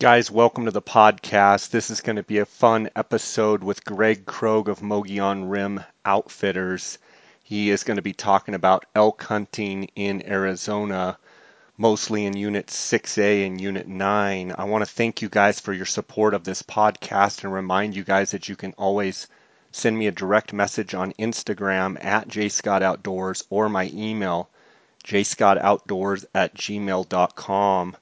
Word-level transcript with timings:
Guys, 0.00 0.30
welcome 0.30 0.64
to 0.66 0.70
the 0.70 0.80
podcast. 0.80 1.70
This 1.70 1.90
is 1.90 2.02
going 2.02 2.14
to 2.14 2.22
be 2.22 2.38
a 2.38 2.46
fun 2.46 2.88
episode 2.94 3.64
with 3.64 3.84
Greg 3.84 4.26
Krogh 4.26 4.68
of 4.68 4.80
Mogollon 4.80 5.50
Rim 5.50 5.82
Outfitters. 6.04 6.98
He 7.42 7.70
is 7.70 7.82
going 7.82 7.96
to 7.96 8.02
be 8.02 8.12
talking 8.12 8.54
about 8.54 8.86
elk 8.94 9.24
hunting 9.24 9.90
in 9.96 10.24
Arizona, 10.24 11.18
mostly 11.76 12.26
in 12.26 12.36
Unit 12.36 12.68
6A 12.68 13.44
and 13.44 13.60
Unit 13.60 13.88
9. 13.88 14.54
I 14.56 14.64
want 14.66 14.86
to 14.86 14.94
thank 14.94 15.20
you 15.20 15.28
guys 15.28 15.58
for 15.58 15.72
your 15.72 15.84
support 15.84 16.32
of 16.32 16.44
this 16.44 16.62
podcast 16.62 17.42
and 17.42 17.52
remind 17.52 17.96
you 17.96 18.04
guys 18.04 18.30
that 18.30 18.48
you 18.48 18.54
can 18.54 18.74
always 18.74 19.26
send 19.72 19.98
me 19.98 20.06
a 20.06 20.12
direct 20.12 20.52
message 20.52 20.94
on 20.94 21.12
Instagram 21.14 22.04
at 22.04 22.28
jscottoutdoors 22.28 23.42
or 23.50 23.68
my 23.68 23.90
email, 23.92 24.48
jscottoutdoors 25.02 26.24
at 26.36 26.54
gmail.com. 26.54 27.96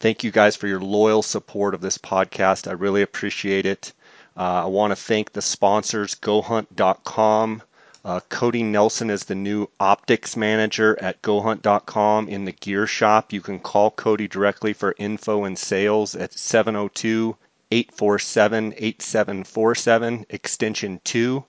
Thank 0.00 0.22
you 0.22 0.30
guys 0.30 0.54
for 0.54 0.68
your 0.68 0.80
loyal 0.80 1.22
support 1.22 1.74
of 1.74 1.80
this 1.80 1.98
podcast. 1.98 2.68
I 2.68 2.72
really 2.72 3.02
appreciate 3.02 3.66
it. 3.66 3.92
Uh, 4.36 4.62
I 4.62 4.66
want 4.66 4.92
to 4.92 4.96
thank 4.96 5.32
the 5.32 5.42
sponsors, 5.42 6.14
GoHunt.com. 6.14 7.62
Uh, 8.04 8.20
Cody 8.28 8.62
Nelson 8.62 9.10
is 9.10 9.24
the 9.24 9.34
new 9.34 9.68
optics 9.80 10.36
manager 10.36 10.96
at 11.02 11.20
GoHunt.com 11.22 12.28
in 12.28 12.44
the 12.44 12.52
gear 12.52 12.86
shop. 12.86 13.32
You 13.32 13.40
can 13.40 13.58
call 13.58 13.90
Cody 13.90 14.28
directly 14.28 14.72
for 14.72 14.94
info 14.98 15.44
and 15.44 15.58
sales 15.58 16.14
at 16.14 16.32
702 16.32 17.36
847 17.72 18.74
8747, 18.76 20.26
extension 20.30 21.00
2, 21.02 21.44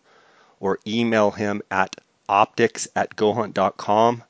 or 0.60 0.80
email 0.88 1.30
him 1.30 1.62
at 1.70 1.96
optics 2.28 2.88
at 2.96 3.16
GoHunt.com. 3.16 4.24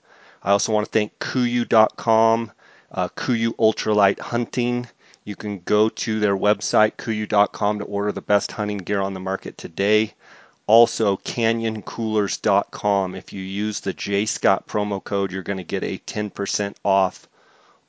I 0.43 0.51
also 0.51 0.73
want 0.73 0.85
to 0.85 0.91
thank 0.91 1.17
KUIU.com 1.19 2.51
uh, 2.91 3.09
KUIU 3.09 3.55
Ultralight 3.57 4.20
Hunting. 4.20 4.88
You 5.23 5.35
can 5.35 5.59
go 5.59 5.89
to 5.89 6.20
their 6.20 6.35
website, 6.35 6.95
KUIU.com, 6.97 7.80
to 7.80 7.85
order 7.85 8.11
the 8.11 8.21
best 8.21 8.52
hunting 8.53 8.80
gear 8.80 9.02
on 9.02 9.13
the 9.13 9.20
market 9.20 9.58
today. 9.58 10.13
Also, 10.67 11.17
CanyonCoolers.com. 11.17 13.16
If 13.16 13.33
you 13.33 13.41
use 13.41 13.80
the 13.80 13.94
J 13.94 14.25
Scott 14.25 14.67
promo 14.67 15.03
code, 15.03 15.31
you're 15.31 15.44
going 15.44 15.58
to 15.58 15.63
get 15.63 15.83
a 15.83 15.97
10% 16.00 16.75
off 16.86 17.28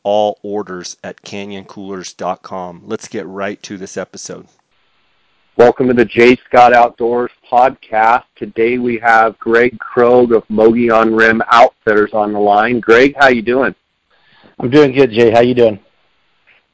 all 0.02 0.38
orders 0.42 0.96
at 1.04 1.22
CanyonCoolers.com. 1.22 2.82
Let's 2.84 3.08
get 3.08 3.26
right 3.26 3.62
to 3.64 3.76
this 3.76 3.96
episode. 3.96 4.46
Welcome 5.56 5.88
to 5.88 5.94
the 5.94 6.06
J 6.06 6.36
Scott 6.36 6.72
Outdoors 6.72 7.32
podcast. 7.50 8.24
Today 8.36 8.78
we 8.78 8.98
have 8.98 9.38
Greg 9.38 9.78
Krogh 9.78 10.34
of 10.34 10.48
Mogollon 10.48 11.14
Rim 11.14 11.42
Outfitters 11.52 12.14
on 12.14 12.32
the 12.32 12.38
line. 12.38 12.80
Greg, 12.80 13.14
how 13.18 13.28
you 13.28 13.42
doing? 13.42 13.74
I'm 14.60 14.68
doing 14.68 14.92
good, 14.92 15.10
Jay. 15.10 15.30
How 15.30 15.40
you 15.40 15.54
doing? 15.54 15.80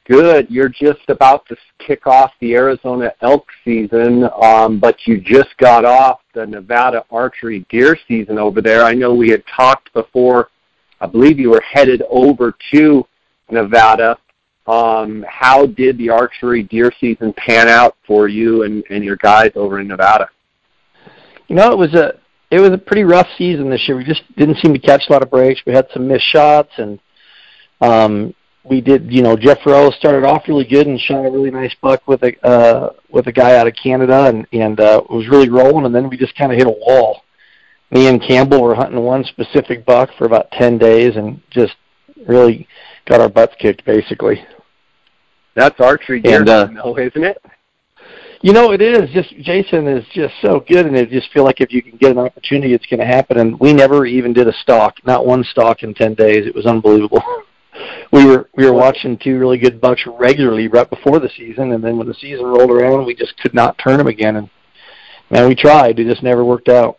Good. 0.08 0.50
You're 0.50 0.68
just 0.68 1.08
about 1.08 1.46
to 1.46 1.56
kick 1.78 2.08
off 2.08 2.32
the 2.40 2.54
Arizona 2.54 3.12
elk 3.20 3.46
season, 3.64 4.28
um, 4.42 4.80
but 4.80 5.06
you 5.06 5.20
just 5.20 5.56
got 5.58 5.84
off 5.84 6.20
the 6.34 6.44
Nevada 6.44 7.04
archery 7.12 7.64
deer 7.70 7.96
season 8.08 8.38
over 8.38 8.60
there. 8.60 8.82
I 8.82 8.92
know 8.92 9.14
we 9.14 9.30
had 9.30 9.44
talked 9.46 9.92
before. 9.92 10.50
I 11.00 11.06
believe 11.06 11.38
you 11.38 11.50
were 11.50 11.60
headed 11.60 12.02
over 12.10 12.56
to 12.72 13.06
Nevada. 13.50 14.18
Um, 14.66 15.24
how 15.28 15.66
did 15.66 15.96
the 15.96 16.10
archery 16.10 16.64
deer 16.64 16.92
season 16.98 17.32
pan 17.34 17.68
out 17.68 17.96
for 18.04 18.26
you 18.26 18.64
and, 18.64 18.82
and 18.90 19.04
your 19.04 19.16
guys 19.16 19.52
over 19.54 19.78
in 19.78 19.86
Nevada? 19.86 20.28
You 21.46 21.54
know, 21.54 21.70
it 21.70 21.78
was 21.78 21.94
a 21.94 22.14
it 22.50 22.58
was 22.58 22.70
a 22.70 22.78
pretty 22.78 23.04
rough 23.04 23.28
season 23.38 23.70
this 23.70 23.86
year. 23.86 23.96
We 23.96 24.04
just 24.04 24.22
didn't 24.36 24.58
seem 24.58 24.72
to 24.72 24.80
catch 24.80 25.04
a 25.08 25.12
lot 25.12 25.22
of 25.22 25.30
breaks. 25.30 25.60
We 25.64 25.72
had 25.72 25.86
some 25.92 26.08
missed 26.08 26.26
shots 26.32 26.70
and 26.78 26.98
um, 27.80 28.34
we 28.68 28.80
did, 28.80 29.12
you 29.12 29.22
know, 29.22 29.36
Jeff 29.36 29.58
Rowe 29.64 29.90
started 29.90 30.24
off 30.24 30.48
really 30.48 30.64
good 30.64 30.86
and 30.86 30.98
shot 30.98 31.24
a 31.24 31.30
really 31.30 31.50
nice 31.50 31.74
buck 31.80 32.06
with 32.08 32.22
a 32.22 32.46
uh, 32.46 32.90
with 33.10 33.26
a 33.28 33.32
guy 33.32 33.56
out 33.56 33.66
of 33.66 33.74
Canada, 33.80 34.24
and 34.24 34.46
and 34.52 34.80
uh, 34.80 35.02
was 35.08 35.28
really 35.28 35.48
rolling. 35.48 35.86
And 35.86 35.94
then 35.94 36.08
we 36.08 36.16
just 36.16 36.36
kind 36.36 36.52
of 36.52 36.58
hit 36.58 36.66
a 36.66 36.70
wall. 36.70 37.22
Me 37.90 38.08
and 38.08 38.20
Campbell 38.20 38.62
were 38.62 38.74
hunting 38.74 39.00
one 39.00 39.24
specific 39.24 39.86
buck 39.86 40.10
for 40.18 40.26
about 40.26 40.50
ten 40.52 40.78
days, 40.78 41.16
and 41.16 41.40
just 41.50 41.74
really 42.26 42.66
got 43.06 43.20
our 43.20 43.28
butts 43.28 43.54
kicked, 43.58 43.84
basically. 43.84 44.44
That's 45.54 45.78
archery 45.80 46.20
gear, 46.20 46.40
and, 46.40 46.48
uh, 46.48 46.68
isn't 46.96 47.24
it? 47.24 47.42
You 48.42 48.52
know, 48.52 48.72
it 48.72 48.82
is. 48.82 49.08
Just 49.10 49.30
Jason 49.38 49.86
is 49.86 50.04
just 50.12 50.34
so 50.42 50.60
good, 50.68 50.86
and 50.86 50.96
I 50.96 51.04
just 51.04 51.32
feel 51.32 51.44
like 51.44 51.60
if 51.60 51.72
you 51.72 51.82
can 51.82 51.96
get 51.96 52.10
an 52.10 52.18
opportunity, 52.18 52.74
it's 52.74 52.84
going 52.86 53.00
to 53.00 53.06
happen. 53.06 53.38
And 53.38 53.58
we 53.58 53.72
never 53.72 54.04
even 54.04 54.32
did 54.32 54.48
a 54.48 54.52
stalk, 54.52 54.96
not 55.06 55.24
one 55.24 55.44
stalk 55.44 55.82
in 55.82 55.94
ten 55.94 56.14
days. 56.14 56.46
It 56.46 56.54
was 56.54 56.66
unbelievable. 56.66 57.22
we 58.12 58.24
were 58.24 58.48
we 58.56 58.64
were 58.64 58.72
watching 58.72 59.18
two 59.18 59.38
really 59.38 59.58
good 59.58 59.80
bucks 59.80 60.02
regularly 60.06 60.68
right 60.68 60.88
before 60.88 61.18
the 61.18 61.30
season, 61.36 61.72
and 61.72 61.82
then 61.82 61.96
when 61.96 62.08
the 62.08 62.14
season 62.14 62.44
rolled 62.44 62.70
around, 62.70 63.04
we 63.04 63.14
just 63.14 63.36
could 63.38 63.54
not 63.54 63.78
turn 63.78 63.98
them 63.98 64.06
again. 64.06 64.36
And 64.36 64.50
man, 65.30 65.48
we 65.48 65.54
tried, 65.54 65.98
it 65.98 66.06
just 66.06 66.22
never 66.22 66.44
worked 66.44 66.68
out. 66.68 66.98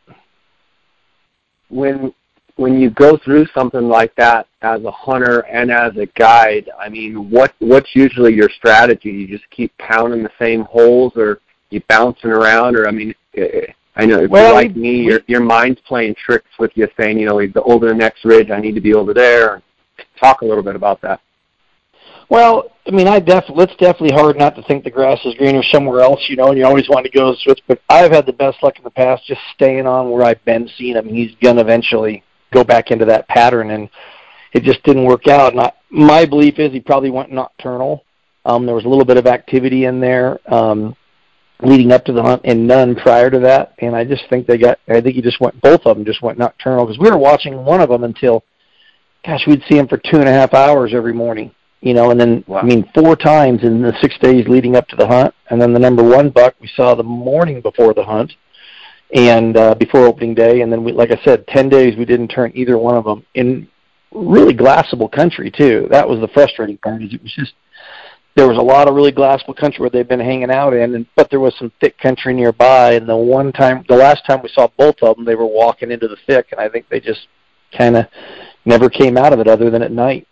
When 1.70 2.14
when 2.56 2.80
you 2.80 2.90
go 2.90 3.18
through 3.18 3.46
something 3.54 3.88
like 3.88 4.14
that 4.16 4.48
as 4.62 4.84
a 4.84 4.92
hunter 4.92 5.42
and 5.42 5.72
as 5.72 5.96
a 5.98 6.08
guide, 6.18 6.70
I 6.80 6.90
mean, 6.90 7.30
what 7.30 7.54
what's 7.60 7.96
usually 7.96 8.34
your 8.34 8.50
strategy? 8.50 9.10
You 9.10 9.28
just 9.28 9.50
keep 9.50 9.76
pounding 9.78 10.24
the 10.24 10.32
same 10.40 10.64
holes, 10.64 11.14
or 11.16 11.40
you 11.70 11.82
bouncing 11.88 12.32
around, 12.32 12.76
or 12.76 12.88
I 12.88 12.92
mean, 12.92 13.14
eh, 13.36 13.42
eh, 13.42 13.74
I 13.96 14.06
know 14.06 14.20
if 14.20 14.30
well, 14.30 14.48
you're 14.48 14.56
like 14.56 14.76
me, 14.76 15.04
your 15.04 15.22
your 15.28 15.42
mind's 15.42 15.80
playing 15.82 16.16
tricks 16.16 16.50
with 16.60 16.72
you, 16.76 16.88
saying, 17.00 17.20
you 17.20 17.28
know, 17.28 17.40
over 17.64 17.88
the 17.88 17.94
next 17.94 18.26
ridge, 18.26 18.52
I 18.52 18.60
need 18.60 18.76
to 18.76 18.82
be 18.82 18.94
over 18.94 19.14
there 19.14 19.62
talk 20.20 20.42
a 20.42 20.46
little 20.46 20.64
bit 20.64 20.76
about 20.76 21.02
that. 21.02 21.22
Well, 22.30 22.72
I 22.86 22.92
mean, 22.92 23.08
I 23.08 23.20
definitely 23.20 23.64
it's 23.66 23.76
definitely 23.78 24.16
hard 24.16 24.38
not 24.38 24.56
to 24.56 24.64
think 24.64 24.84
the 24.84 24.92
grass 24.92 25.20
is 25.24 25.34
greener 25.36 25.64
somewhere 25.64 26.02
else, 26.02 26.20
you 26.28 26.36
know, 26.36 26.48
and 26.48 26.58
you 26.58 26.66
always 26.66 26.90
want 26.90 27.06
to 27.06 27.12
go 27.12 27.34
switch. 27.36 27.62
But 27.68 27.82
I've 27.90 28.12
had 28.12 28.26
the 28.26 28.34
best 28.34 28.62
luck 28.62 28.78
in 28.78 28.84
the 28.84 28.92
past 28.92 29.26
just 29.26 29.42
staying 29.54 29.88
on 29.88 30.10
where 30.10 30.26
I've 30.26 30.44
been 30.44 30.70
seeing 30.78 30.96
him. 30.96 31.08
He's 31.08 31.32
gonna 31.42 31.62
eventually 31.62 32.24
go 32.52 32.64
back 32.64 32.92
into 32.92 33.06
that 33.06 33.28
pattern, 33.30 33.72
and 33.72 33.90
it 34.54 34.64
just 34.64 34.84
didn't 34.84 35.06
work 35.06 35.28
out. 35.28 35.54
And 35.54 35.62
I, 35.62 35.72
my 35.90 36.26
belief 36.26 36.60
is 36.60 36.72
he 36.72 36.82
probably 36.82 37.12
went 37.12 37.32
nocturnal. 37.32 38.04
Um, 38.46 38.66
there 38.66 38.76
was 38.76 38.86
a 38.86 38.90
little 38.90 39.06
bit 39.06 39.18
of 39.18 39.28
activity 39.28 39.86
in 39.86 40.00
there 40.00 40.40
um, 40.54 40.96
leading 41.62 41.92
up 41.92 42.04
to 42.06 42.14
the 42.14 42.22
hunt, 42.22 42.42
and 42.44 42.68
none 42.68 42.96
prior 42.96 43.30
to 43.30 43.40
that. 43.40 43.74
And 43.80 43.96
I 43.96 44.04
just 44.04 44.24
think 44.30 44.48
they 44.48 44.58
got. 44.58 44.80
I 44.90 45.00
think 45.00 45.16
he 45.16 45.22
just 45.22 45.40
went. 45.40 45.62
Both 45.62 45.86
of 45.86 45.96
them 45.96 46.06
just 46.06 46.22
went 46.22 46.38
nocturnal 46.38 46.86
because 46.86 47.00
we 47.00 47.10
were 47.10 47.18
watching 47.18 47.64
one 47.64 47.80
of 47.80 47.90
them 47.90 48.04
until 48.04 48.44
gosh, 49.28 49.46
we'd 49.46 49.64
see 49.70 49.78
him 49.78 49.88
for 49.88 49.98
two 49.98 50.18
and 50.18 50.28
a 50.28 50.32
half 50.32 50.54
hours 50.54 50.94
every 50.94 51.14
morning. 51.14 51.52
You 51.82 51.94
know, 51.94 52.10
and 52.10 52.20
then 52.20 52.44
wow. 52.48 52.60
I 52.60 52.64
mean 52.64 52.90
four 52.96 53.16
times 53.16 53.62
in 53.64 53.84
the 53.84 53.96
six 54.02 54.18
days 54.20 54.48
leading 54.48 54.76
up 54.76 54.88
to 54.88 54.96
the 54.96 55.06
hunt, 55.06 55.36
and 55.52 55.62
then 55.62 55.74
the 55.74 55.80
number 55.80 56.02
one 56.02 56.32
buck 56.32 56.56
we 56.60 56.68
saw 56.76 56.96
the 56.96 57.04
morning 57.04 57.62
before 57.62 57.94
the 57.94 58.04
hunt, 58.04 58.34
and 59.14 59.56
uh, 59.56 59.76
before 59.76 60.08
opening 60.08 60.34
day, 60.34 60.62
and 60.62 60.72
then 60.72 60.84
we, 60.84 60.92
like 60.92 61.12
I 61.12 61.24
said, 61.24 61.46
ten 61.48 61.70
days 61.70 61.96
we 61.96 62.04
didn't 62.04 62.30
turn 62.30 62.52
either 62.56 62.80
one 62.80 62.96
of 62.96 63.04
them 63.04 63.24
in 63.36 63.68
really 64.12 64.56
glassable 64.56 65.12
country 65.12 65.52
too. 65.52 65.88
That 65.92 66.10
was 66.10 66.20
the 66.20 66.28
frustrating 66.30 66.78
part. 66.78 67.04
Is 67.04 67.14
it 67.14 67.22
was 67.22 67.34
just 67.34 67.54
there 68.36 68.48
was 68.48 68.58
a 68.58 68.62
lot 68.62 68.88
of 68.88 68.96
really 68.96 69.12
glassable 69.12 69.56
country 69.56 69.82
where 69.82 69.92
they've 69.92 70.08
been 70.08 70.20
hanging 70.20 70.52
out 70.52 70.74
in, 70.74 70.96
and, 70.96 71.06
but 71.16 71.30
there 71.30 71.40
was 71.40 71.56
some 71.60 71.72
thick 71.80 71.98
country 72.00 72.34
nearby. 72.34 72.94
And 72.94 73.08
the 73.08 73.16
one 73.16 73.52
time, 73.52 73.86
the 73.88 73.96
last 73.96 74.26
time 74.26 74.42
we 74.42 74.50
saw 74.50 74.68
both 74.78 74.96
of 75.04 75.16
them, 75.16 75.26
they 75.26 75.36
were 75.36 75.46
walking 75.46 75.92
into 75.92 76.08
the 76.08 76.18
thick, 76.26 76.48
and 76.52 76.60
I 76.60 76.70
think 76.70 76.90
they 76.90 77.00
just 77.00 77.28
kind 77.76 77.98
of 77.98 78.06
never 78.66 78.90
came 78.90 79.18
out 79.18 79.34
of 79.34 79.40
it 79.40 79.48
other 79.48 79.70
than 79.70 79.82
at 79.82 79.92
night. 79.92 80.28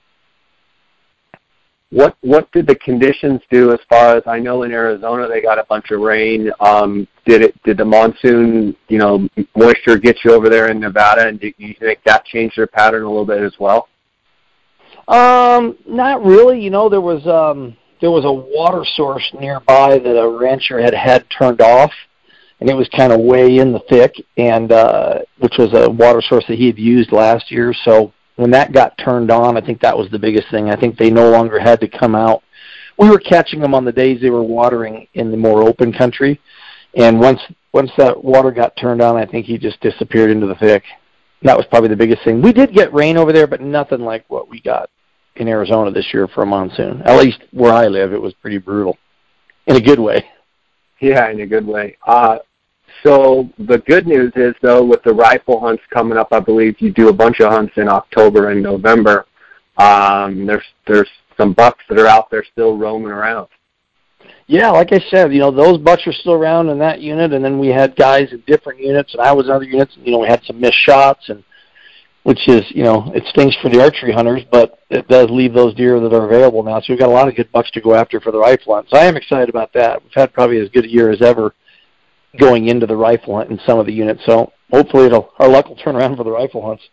What 1.91 2.18
what 2.22 2.51
did 2.51 2.68
the 2.68 2.75
conditions 2.75 3.41
do 3.51 3.72
as 3.72 3.79
far 3.88 4.18
as 4.18 4.23
I 4.25 4.40
know 4.40 4.63
in 4.63 4.72
Arizona 4.72 5.28
they 5.28 5.41
got 5.41 5.59
a 5.59 5.63
bunch 5.66 5.91
of 5.91 6.01
rain. 6.01 6.51
Um, 6.59 7.07
did 7.25 7.41
it 7.41 7.63
did 7.63 7.78
the 7.78 7.85
monsoon 7.85 8.75
you 8.90 8.97
know 8.97 9.29
moisture 9.56 9.97
get 9.97 10.18
you 10.25 10.34
over 10.34 10.50
there 10.50 10.69
in 10.72 10.79
Nevada 10.79 11.28
and 11.28 11.40
do 11.40 11.51
you 11.57 11.75
think 11.79 12.00
that 12.06 12.25
changed 12.25 12.57
their 12.57 12.68
pattern 12.68 13.03
a 13.03 13.07
little 13.07 13.25
bit 13.25 13.41
as 13.41 13.53
well? 13.59 13.88
Um, 15.07 15.78
not 15.88 16.25
really. 16.25 16.59
You 16.59 16.72
know 16.72 16.90
there 16.90 17.02
was 17.02 17.25
um 17.28 17.78
there 18.02 18.12
was 18.12 18.25
a 18.25 18.31
water 18.31 18.84
source 18.96 19.31
nearby 19.40 19.99
that 19.99 20.20
a 20.20 20.28
rancher 20.28 20.82
had 20.82 20.93
had 20.93 21.26
turned 21.29 21.61
off 21.61 21.91
and 22.59 22.69
it 22.69 22.75
was 22.75 22.87
kind 22.90 23.11
of 23.11 23.19
way 23.19 23.57
in 23.57 23.72
the 23.72 23.81
thick, 23.90 24.16
and 24.37 24.72
uh, 24.72 25.19
which 25.40 25.55
was 25.57 25.73
a 25.73 25.90
water 25.90 26.22
source 26.22 26.46
that 26.47 26.57
he 26.57 26.67
had 26.67 26.79
used 26.79 27.11
last 27.11 27.52
year. 27.52 27.73
So 27.84 28.13
when 28.37 28.52
that 28.52 28.72
got 28.72 28.97
turned 28.97 29.31
on, 29.31 29.57
I 29.57 29.61
think 29.61 29.81
that 29.81 29.97
was 29.97 30.09
the 30.09 30.19
biggest 30.19 30.49
thing. 30.52 30.69
I 30.69 30.75
think 30.75 30.97
they 30.97 31.09
no 31.09 31.29
longer 31.29 31.59
had 31.59 31.79
to 31.81 31.87
come 31.87 32.16
out. 32.16 32.43
We 32.97 33.09
were 33.09 33.19
catching 33.19 33.59
them 33.59 33.73
on 33.73 33.84
the 33.84 33.91
days 33.91 34.22
they 34.22 34.29
were 34.29 34.43
watering 34.43 35.07
in 35.16 35.31
the 35.31 35.37
more 35.37 35.63
open 35.63 35.91
country, 35.91 36.40
and 36.96 37.19
once 37.19 37.41
once 37.73 37.91
that 37.97 38.23
water 38.23 38.52
got 38.52 38.75
turned 38.78 39.01
on, 39.01 39.17
I 39.17 39.25
think 39.25 39.46
he 39.46 39.58
just 39.58 39.81
disappeared 39.81 40.31
into 40.31 40.47
the 40.47 40.55
thick. 40.55 40.84
That 41.41 41.58
was 41.58 41.66
probably 41.66 41.90
the 41.90 41.97
biggest 41.97 42.23
thing. 42.23 42.41
We 42.41 42.53
did 42.53 42.73
get 42.73 42.93
rain 42.93 43.17
over 43.17 43.34
there, 43.34 43.47
but 43.47 43.59
nothing 43.59 43.99
like 43.99 44.23
what 44.29 44.49
we 44.49 44.61
got 44.61 44.90
in 45.35 45.49
Arizona 45.49 45.91
this 45.91 46.13
year 46.13 46.29
for 46.29 46.43
a 46.43 46.46
monsoon. 46.46 47.01
At 47.03 47.19
least 47.22 47.40
where 47.51 47.73
I 47.73 47.87
live, 47.87 48.13
it 48.13 48.22
was 48.22 48.34
pretty 48.35 48.58
brutal, 48.58 48.97
in 49.67 49.75
a 49.75 49.81
good 49.81 49.99
way. 49.99 50.25
Yeah, 51.01 51.29
in 51.29 51.41
a 51.41 51.46
good 51.46 51.67
way. 51.67 51.97
Uh, 52.08 52.37
so 53.03 53.50
the 53.58 53.80
good 53.80 54.08
news 54.08 54.32
is, 54.36 54.53
though, 54.62 54.84
with 54.84 55.03
the 55.03 55.14
rifle 55.14 55.59
hunts 55.59 55.84
coming 55.92 56.18
up, 56.18 56.30
I 56.32 56.40
believe 56.40 56.76
you 56.80 56.92
do 56.92 57.09
a 57.09 57.14
bunch 57.14 57.40
of 57.40 57.52
hunts 57.52 57.74
in 57.78 57.88
October 57.88 58.52
and 58.52 58.62
November. 58.62 59.26
Um, 59.78 60.46
there's 60.46 60.64
there's 60.88 61.09
some 61.38 61.53
bucks 61.53 61.84
that 61.90 62.00
are 62.00 62.08
out 62.08 62.30
there 62.30 62.44
still 62.52 62.78
roaming 62.78 63.12
around. 63.12 63.47
Yeah, 64.47 64.70
like 64.70 64.94
I 64.94 65.00
said, 65.09 65.34
you 65.34 65.40
know, 65.40 65.52
those 65.52 65.80
bucks 65.80 66.06
are 66.06 66.14
still 66.14 66.34
around 66.34 66.70
in 66.70 66.78
that 66.80 67.02
unit, 67.02 67.34
and 67.34 67.44
then 67.44 67.58
we 67.59 67.68
had 67.68 67.96
guys 67.96 68.32
in 68.32 68.44
different 68.46 68.80
units, 68.80 69.14
and 69.14 69.22
I 69.22 69.32
was 69.32 69.47
in 69.47 69.52
other 69.52 69.66
units. 69.66 69.96
And, 69.96 70.06
you 70.06 70.12
know, 70.12 70.20
we 70.20 70.28
had 70.28 70.44
some 70.46 70.59
missed 70.59 70.78
shots, 70.78 71.30
and 71.30 71.44
which 72.24 72.47
is, 72.47 72.64
you 72.70 72.84
know, 72.84 73.12
it 73.16 73.24
stinks 73.28 73.56
for 73.62 73.70
the 73.70 73.82
archery 73.82 74.12
hunters, 74.12 74.44
but 74.52 74.80
it 74.90 75.08
does 75.08 75.30
leave 75.30 75.53
those 75.53 75.76
deer 75.76 76.00
that 76.00 76.14
are 76.14 76.26
available 76.26 76.64
now. 76.64 76.80
So 76.80 76.86
we've 76.90 77.00
got 77.00 77.09
a 77.09 77.12
lot 77.12 77.28
of 77.28 77.36
good 77.36 77.52
bucks 77.52 77.72
to 77.72 77.82
go 77.82 77.94
after 77.94 78.20
for 78.20 78.32
the 78.32 78.40
rifle 78.40 78.76
hunt. 78.76 78.88
So 78.90 78.97
I 78.97 79.06
am 79.06 79.18
excited 79.18 79.50
about 79.50 79.74
that. 79.74 80.02
We've 80.02 80.14
had 80.14 80.34
probably 80.34 80.59
as 80.59 80.70
good 80.70 80.86
a 80.86 80.90
year 80.90 81.12
as 81.12 81.22
ever 81.22 81.53
going 82.40 82.67
into 82.67 82.85
the 82.85 82.96
rifle 82.96 83.37
hunt 83.37 83.49
in 83.49 83.59
some 83.66 83.79
of 83.79 83.85
the 83.85 83.93
units. 83.93 84.22
So 84.26 84.52
hopefully 84.72 85.05
it'll 85.05 85.32
our 85.40 85.47
luck 85.47 85.67
will 85.67 85.76
turn 85.76 85.96
around 85.96 86.17
for 86.17 86.23
the 86.23 86.32
rifle 86.32 86.66
hunts. 86.66 86.84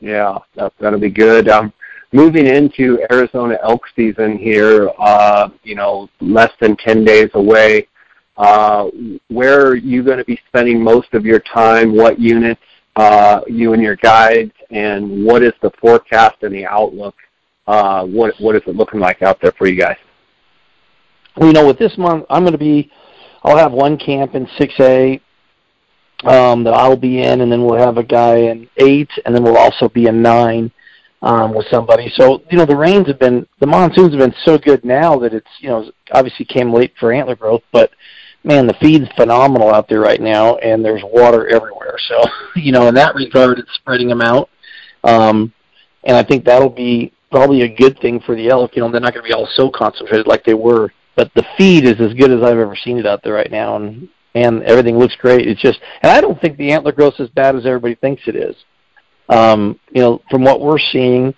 Yeah, 0.00 0.38
that, 0.56 0.72
that'll 0.80 0.98
be 0.98 1.10
good. 1.10 1.48
Um, 1.48 1.72
moving 2.12 2.46
into 2.46 3.04
Arizona 3.12 3.58
elk 3.62 3.82
season 3.94 4.38
here, 4.38 4.90
uh, 4.98 5.50
you 5.62 5.74
know, 5.74 6.08
less 6.20 6.50
than 6.60 6.76
10 6.76 7.04
days 7.04 7.30
away. 7.34 7.86
Uh, 8.36 8.88
where 9.28 9.66
are 9.66 9.76
you 9.76 10.02
going 10.02 10.16
to 10.16 10.24
be 10.24 10.40
spending 10.48 10.82
most 10.82 11.12
of 11.12 11.26
your 11.26 11.40
time? 11.40 11.94
What 11.94 12.18
units, 12.18 12.62
uh, 12.96 13.42
you 13.46 13.74
and 13.74 13.82
your 13.82 13.96
guides, 13.96 14.52
and 14.70 15.24
what 15.26 15.42
is 15.42 15.52
the 15.60 15.70
forecast 15.78 16.36
and 16.42 16.54
the 16.54 16.64
outlook? 16.64 17.14
Uh, 17.66 18.04
what 18.06 18.34
what 18.40 18.56
is 18.56 18.62
it 18.66 18.74
looking 18.74 18.98
like 18.98 19.20
out 19.20 19.38
there 19.42 19.52
for 19.52 19.68
you 19.68 19.78
guys? 19.78 19.98
Well, 21.36 21.48
you 21.48 21.52
know, 21.52 21.66
with 21.66 21.78
this 21.78 21.96
month, 21.96 22.24
I'm 22.30 22.42
going 22.42 22.52
to 22.52 22.58
be, 22.58 22.90
I'll 23.42 23.56
have 23.56 23.72
one 23.72 23.96
camp 23.96 24.34
in 24.34 24.46
6A 24.46 25.20
um, 26.24 26.64
that 26.64 26.74
I'll 26.74 26.96
be 26.96 27.22
in, 27.22 27.40
and 27.40 27.50
then 27.50 27.64
we'll 27.64 27.78
have 27.78 27.96
a 27.96 28.02
guy 28.02 28.36
in 28.36 28.68
8, 28.76 29.08
and 29.24 29.34
then 29.34 29.42
we'll 29.42 29.56
also 29.56 29.88
be 29.88 30.06
in 30.06 30.20
9 30.22 30.70
um, 31.22 31.54
with 31.54 31.66
somebody. 31.70 32.10
So 32.16 32.42
you 32.50 32.58
know 32.58 32.64
the 32.64 32.76
rains 32.76 33.06
have 33.08 33.18
been 33.18 33.46
the 33.60 33.66
monsoons 33.66 34.12
have 34.12 34.18
been 34.18 34.34
so 34.44 34.58
good 34.58 34.84
now 34.84 35.18
that 35.18 35.34
it's 35.34 35.50
you 35.58 35.68
know 35.68 35.90
obviously 36.12 36.44
came 36.44 36.72
late 36.72 36.92
for 36.98 37.12
antler 37.12 37.36
growth, 37.36 37.62
but 37.72 37.90
man 38.44 38.66
the 38.66 38.74
feed's 38.74 39.08
phenomenal 39.16 39.72
out 39.72 39.88
there 39.88 40.00
right 40.00 40.20
now, 40.20 40.56
and 40.56 40.84
there's 40.84 41.02
water 41.04 41.48
everywhere. 41.48 41.96
So 42.08 42.22
you 42.56 42.72
know 42.72 42.88
in 42.88 42.94
that 42.94 43.14
regard 43.14 43.58
it's 43.58 43.74
spreading 43.74 44.08
them 44.08 44.22
out, 44.22 44.48
um, 45.04 45.52
and 46.04 46.16
I 46.16 46.22
think 46.22 46.44
that'll 46.44 46.70
be 46.70 47.12
probably 47.30 47.62
a 47.62 47.68
good 47.68 47.98
thing 48.00 48.20
for 48.20 48.34
the 48.34 48.48
elk. 48.48 48.74
You 48.74 48.82
know 48.82 48.90
they're 48.90 49.00
not 49.00 49.14
going 49.14 49.24
to 49.24 49.28
be 49.28 49.34
all 49.34 49.48
so 49.54 49.70
concentrated 49.70 50.26
like 50.26 50.44
they 50.44 50.54
were, 50.54 50.92
but 51.16 51.30
the 51.34 51.44
feed 51.56 51.84
is 51.84 52.00
as 52.00 52.14
good 52.14 52.30
as 52.30 52.42
I've 52.42 52.58
ever 52.58 52.76
seen 52.76 52.98
it 52.98 53.06
out 53.06 53.22
there 53.22 53.34
right 53.34 53.50
now, 53.50 53.76
and 53.76 54.08
and 54.34 54.62
everything 54.62 54.96
looks 54.98 55.16
great. 55.16 55.48
It's 55.48 55.60
just, 55.60 55.80
and 56.02 56.12
I 56.12 56.20
don't 56.20 56.40
think 56.40 56.56
the 56.56 56.70
antler 56.70 56.92
growth 56.92 57.14
is 57.14 57.22
as 57.22 57.30
bad 57.30 57.56
as 57.56 57.66
everybody 57.66 57.96
thinks 57.96 58.22
it 58.26 58.36
is 58.36 58.54
um, 59.30 59.78
you 59.92 60.02
know, 60.02 60.20
from 60.28 60.42
what 60.42 60.60
we're 60.60 60.78
seeing, 60.78 61.34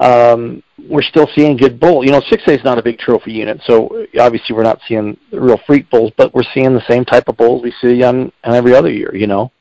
um, 0.00 0.62
we're 0.88 1.02
still 1.02 1.28
seeing 1.34 1.56
good 1.56 1.78
bull. 1.78 2.04
You 2.04 2.10
know, 2.10 2.20
6A 2.20 2.58
is 2.58 2.64
not 2.64 2.78
a 2.78 2.82
big 2.82 2.98
trophy 2.98 3.32
unit, 3.32 3.60
so 3.66 4.06
obviously 4.18 4.56
we're 4.56 4.62
not 4.62 4.80
seeing 4.88 5.16
real 5.30 5.60
freak 5.66 5.88
bulls, 5.90 6.12
but 6.16 6.34
we're 6.34 6.44
seeing 6.54 6.74
the 6.74 6.84
same 6.88 7.04
type 7.04 7.28
of 7.28 7.36
bulls 7.36 7.62
we 7.62 7.72
see 7.80 8.02
on, 8.02 8.32
on 8.44 8.54
every 8.54 8.74
other 8.74 8.90
year. 8.90 9.14
You 9.14 9.26
know, 9.26 9.52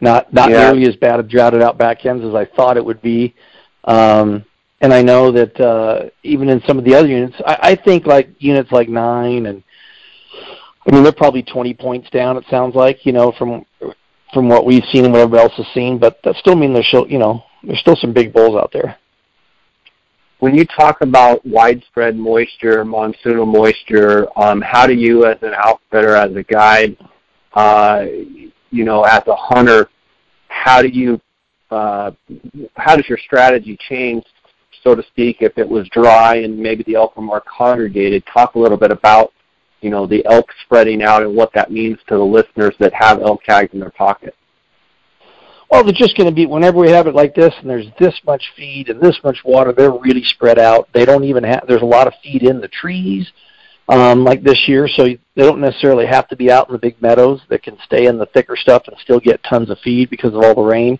not 0.00 0.32
not 0.32 0.50
yeah. 0.50 0.70
nearly 0.70 0.88
as 0.88 0.96
bad 0.96 1.20
of 1.20 1.28
droughted 1.28 1.62
out 1.62 1.78
back 1.78 2.04
ends 2.04 2.24
as 2.24 2.34
I 2.34 2.44
thought 2.44 2.76
it 2.76 2.84
would 2.84 3.02
be. 3.02 3.34
Um, 3.84 4.44
and 4.84 4.92
I 4.92 5.00
know 5.00 5.32
that 5.32 5.58
uh, 5.58 6.10
even 6.22 6.50
in 6.50 6.60
some 6.66 6.78
of 6.78 6.84
the 6.84 6.94
other 6.94 7.08
units, 7.08 7.36
I, 7.46 7.58
I 7.62 7.74
think 7.74 8.06
like 8.06 8.28
units 8.38 8.70
like 8.70 8.88
nine 8.90 9.46
and 9.46 9.62
I 10.86 10.94
mean 10.94 11.02
they're 11.02 11.12
probably 11.12 11.42
20 11.42 11.72
points 11.72 12.10
down. 12.10 12.36
It 12.36 12.44
sounds 12.50 12.74
like 12.74 13.06
you 13.06 13.12
know 13.12 13.32
from 13.38 13.64
from 14.34 14.48
what 14.48 14.66
we've 14.66 14.84
seen 14.92 15.04
and 15.04 15.12
what 15.14 15.20
everybody 15.22 15.44
else 15.44 15.56
has 15.56 15.72
seen, 15.72 15.96
but 15.96 16.18
that 16.24 16.34
still 16.36 16.56
means 16.56 16.74
there's 16.74 16.88
still, 16.88 17.08
you 17.08 17.18
know, 17.18 17.44
there's 17.62 17.78
still 17.78 17.96
some 17.96 18.12
big 18.12 18.32
bulls 18.32 18.56
out 18.56 18.70
there. 18.72 18.98
When 20.40 20.54
you 20.54 20.66
talk 20.66 21.00
about 21.00 21.46
widespread 21.46 22.16
moisture, 22.16 22.84
monsoonal 22.84 23.46
moisture, 23.46 24.26
um, 24.36 24.60
how 24.60 24.86
do 24.86 24.92
you, 24.92 25.24
as 25.24 25.38
an 25.40 25.54
outfitter, 25.56 26.16
as 26.16 26.34
a 26.34 26.42
guide, 26.42 26.98
uh, 27.54 28.04
you 28.70 28.84
know, 28.84 29.04
as 29.04 29.22
a 29.28 29.36
hunter, 29.36 29.88
how 30.48 30.82
do 30.82 30.88
you, 30.88 31.20
uh, 31.70 32.10
how 32.74 32.96
does 32.96 33.08
your 33.08 33.18
strategy 33.18 33.78
change, 33.88 34.24
so 34.84 34.94
to 34.94 35.02
speak, 35.02 35.38
if 35.40 35.58
it 35.58 35.68
was 35.68 35.88
dry 35.88 36.36
and 36.36 36.56
maybe 36.56 36.84
the 36.84 36.94
elk 36.94 37.16
were 37.16 37.22
more 37.22 37.42
congregated? 37.42 38.22
Talk 38.32 38.54
a 38.54 38.58
little 38.58 38.78
bit 38.78 38.92
about 38.92 39.32
you 39.84 39.90
know, 39.90 40.06
the 40.06 40.24
elk 40.24 40.46
spreading 40.64 41.02
out 41.02 41.22
and 41.22 41.36
what 41.36 41.52
that 41.52 41.70
means 41.70 41.98
to 42.08 42.16
the 42.16 42.24
listeners 42.24 42.74
that 42.80 42.94
have 42.94 43.20
elk 43.20 43.44
tags 43.44 43.74
in 43.74 43.80
their 43.80 43.90
pocket? 43.90 44.34
Well, 45.70 45.84
they're 45.84 45.92
just 45.92 46.16
going 46.16 46.28
to 46.28 46.34
be 46.34 46.46
whenever 46.46 46.78
we 46.78 46.90
have 46.90 47.06
it 47.06 47.14
like 47.14 47.34
this, 47.34 47.52
and 47.60 47.68
there's 47.68 47.86
this 47.98 48.18
much 48.26 48.42
feed 48.56 48.88
and 48.88 48.98
this 48.98 49.18
much 49.22 49.36
water. 49.44 49.72
They're 49.72 49.92
really 49.92 50.24
spread 50.24 50.58
out. 50.58 50.88
They 50.94 51.04
don't 51.04 51.24
even 51.24 51.44
have. 51.44 51.64
There's 51.68 51.82
a 51.82 51.86
lot 51.86 52.06
of 52.06 52.14
feed 52.22 52.44
in 52.44 52.62
the 52.62 52.68
trees, 52.68 53.30
um, 53.90 54.24
like 54.24 54.42
this 54.42 54.66
year, 54.66 54.88
so 54.88 55.04
they 55.04 55.18
don't 55.36 55.60
necessarily 55.60 56.06
have 56.06 56.28
to 56.28 56.36
be 56.36 56.50
out 56.50 56.68
in 56.68 56.72
the 56.72 56.78
big 56.78 57.00
meadows. 57.02 57.42
They 57.50 57.58
can 57.58 57.76
stay 57.84 58.06
in 58.06 58.16
the 58.16 58.26
thicker 58.26 58.56
stuff 58.56 58.84
and 58.86 58.96
still 59.02 59.20
get 59.20 59.42
tons 59.44 59.68
of 59.68 59.78
feed 59.80 60.08
because 60.08 60.32
of 60.32 60.42
all 60.42 60.54
the 60.54 60.62
rain. 60.62 60.98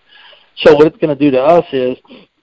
So 0.58 0.74
what 0.74 0.86
it's 0.86 0.98
going 0.98 1.16
to 1.16 1.24
do 1.24 1.30
to 1.30 1.42
us 1.42 1.64
is 1.72 1.96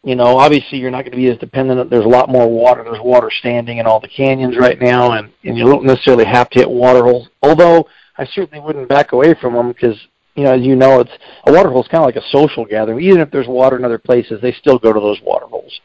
you 0.03 0.15
know, 0.15 0.37
obviously 0.37 0.79
you're 0.79 0.91
not 0.91 1.03
going 1.03 1.11
to 1.11 1.17
be 1.17 1.27
as 1.27 1.37
dependent. 1.37 1.89
There's 1.89 2.05
a 2.05 2.09
lot 2.09 2.27
more 2.27 2.49
water. 2.49 2.83
There's 2.83 3.01
water 3.03 3.29
standing 3.29 3.77
in 3.77 3.85
all 3.85 3.99
the 3.99 4.07
canyons 4.07 4.57
right 4.57 4.81
now, 4.81 5.11
and, 5.11 5.31
and 5.43 5.57
you 5.57 5.65
don't 5.65 5.85
necessarily 5.85 6.25
have 6.25 6.49
to 6.51 6.59
hit 6.59 6.69
water 6.69 7.03
holes. 7.03 7.27
Although 7.43 7.87
I 8.17 8.25
certainly 8.25 8.63
wouldn't 8.63 8.89
back 8.89 9.11
away 9.11 9.35
from 9.39 9.53
them 9.53 9.67
because, 9.67 9.95
you 10.35 10.43
know, 10.43 10.53
as 10.53 10.61
you 10.61 10.75
know, 10.75 11.01
it's 11.01 11.11
a 11.45 11.51
water 11.51 11.69
hole 11.69 11.83
is 11.83 11.87
kind 11.87 12.03
of 12.03 12.07
like 12.07 12.15
a 12.15 12.27
social 12.29 12.65
gathering. 12.65 12.99
Even 13.01 13.19
if 13.19 13.29
there's 13.29 13.47
water 13.47 13.77
in 13.77 13.85
other 13.85 13.99
places, 13.99 14.41
they 14.41 14.53
still 14.53 14.79
go 14.79 14.91
to 14.91 14.99
those 14.99 15.21
water 15.21 15.45
holes. 15.45 15.79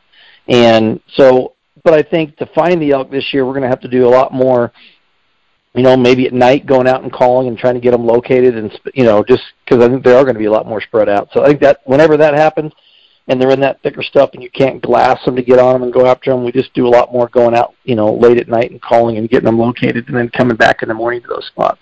And 0.49 1.01
so, 1.15 1.53
but 1.85 1.93
I 1.93 2.03
think 2.03 2.37
to 2.39 2.47
find 2.55 2.81
the 2.81 2.93
elk 2.93 3.11
this 3.11 3.35
year, 3.35 3.45
we're 3.45 3.53
going 3.53 3.63
to 3.63 3.69
have 3.69 3.81
to 3.81 3.89
do 3.89 4.07
a 4.07 4.09
lot 4.09 4.33
more. 4.33 4.73
You 5.75 5.83
know, 5.83 5.95
maybe 5.95 6.27
at 6.27 6.33
night 6.33 6.65
going 6.65 6.89
out 6.89 7.03
and 7.03 7.13
calling 7.13 7.49
and 7.49 7.59
trying 7.59 7.75
to 7.75 7.81
get 7.81 7.91
them 7.91 8.07
located, 8.07 8.57
and 8.57 8.73
you 8.95 9.05
know, 9.05 9.23
just 9.23 9.43
because 9.63 9.85
I 9.85 9.89
think 9.89 10.03
they 10.03 10.15
are 10.15 10.23
going 10.23 10.35
to 10.35 10.39
be 10.39 10.47
a 10.47 10.51
lot 10.51 10.67
more 10.67 10.81
spread 10.81 11.07
out. 11.07 11.29
So 11.35 11.45
I 11.45 11.49
think 11.49 11.61
that 11.61 11.81
whenever 11.85 12.17
that 12.17 12.33
happens 12.33 12.73
and 13.29 13.41
they're 13.41 13.51
in 13.51 13.61
that 13.61 13.83
thicker 13.83 14.03
stuff 14.03 14.31
and 14.35 14.43
you 14.43 14.51
can't 14.51 14.83
glass 14.83 15.25
them 15.25 15.35
to 15.37 15.43
get 15.43 15.59
on 15.59 15.75
them 15.75 15.83
and 15.83 15.93
go 15.93 16.07
after 16.07 16.31
them. 16.31 16.45
We 16.45 16.53
just 16.53 16.73
do 16.75 16.87
a 16.87 16.89
lot 16.89 17.13
more 17.13 17.29
going 17.29 17.55
out, 17.55 17.75
you 17.85 17.97
know, 17.97 18.15
late 18.15 18.39
at 18.39 18.49
night 18.49 18.71
and 18.71 18.81
calling 18.81 19.17
and 19.19 19.29
getting 19.29 19.47
them 19.47 19.59
located 19.59 20.07
and 20.09 20.17
then 20.17 20.29
coming 20.29 20.57
back 20.57 20.83
in 20.83 20.89
the 20.89 20.95
morning 20.95 21.23
to 21.23 21.29
those 21.29 21.47
spots. 21.47 21.81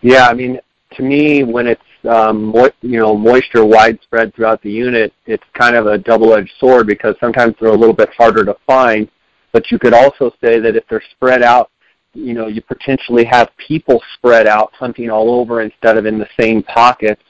Yeah, 0.00 0.28
I 0.28 0.34
mean, 0.34 0.60
to 0.96 1.02
me, 1.02 1.44
when 1.44 1.66
it's 1.66 1.82
um, 2.08 2.44
mo- 2.44 2.70
you 2.80 2.98
know 2.98 3.16
moisture 3.16 3.64
widespread 3.64 4.34
throughout 4.34 4.62
the 4.62 4.70
unit, 4.70 5.12
it's 5.26 5.44
kind 5.54 5.76
of 5.76 5.86
a 5.86 5.98
double-edged 5.98 6.52
sword 6.58 6.86
because 6.86 7.16
sometimes 7.20 7.54
they're 7.60 7.70
a 7.70 7.76
little 7.76 7.94
bit 7.94 8.10
harder 8.16 8.44
to 8.44 8.56
find. 8.66 9.10
But 9.52 9.70
you 9.70 9.78
could 9.78 9.94
also 9.94 10.30
say 10.40 10.60
that 10.60 10.76
if 10.76 10.84
they're 10.88 11.02
spread 11.10 11.42
out, 11.42 11.70
you 12.14 12.32
know, 12.32 12.46
you 12.46 12.62
potentially 12.62 13.24
have 13.24 13.50
people 13.56 14.02
spread 14.14 14.46
out 14.46 14.72
hunting 14.74 15.10
all 15.10 15.30
over 15.30 15.60
instead 15.62 15.96
of 15.96 16.06
in 16.06 16.18
the 16.18 16.28
same 16.38 16.62
pockets 16.62 17.22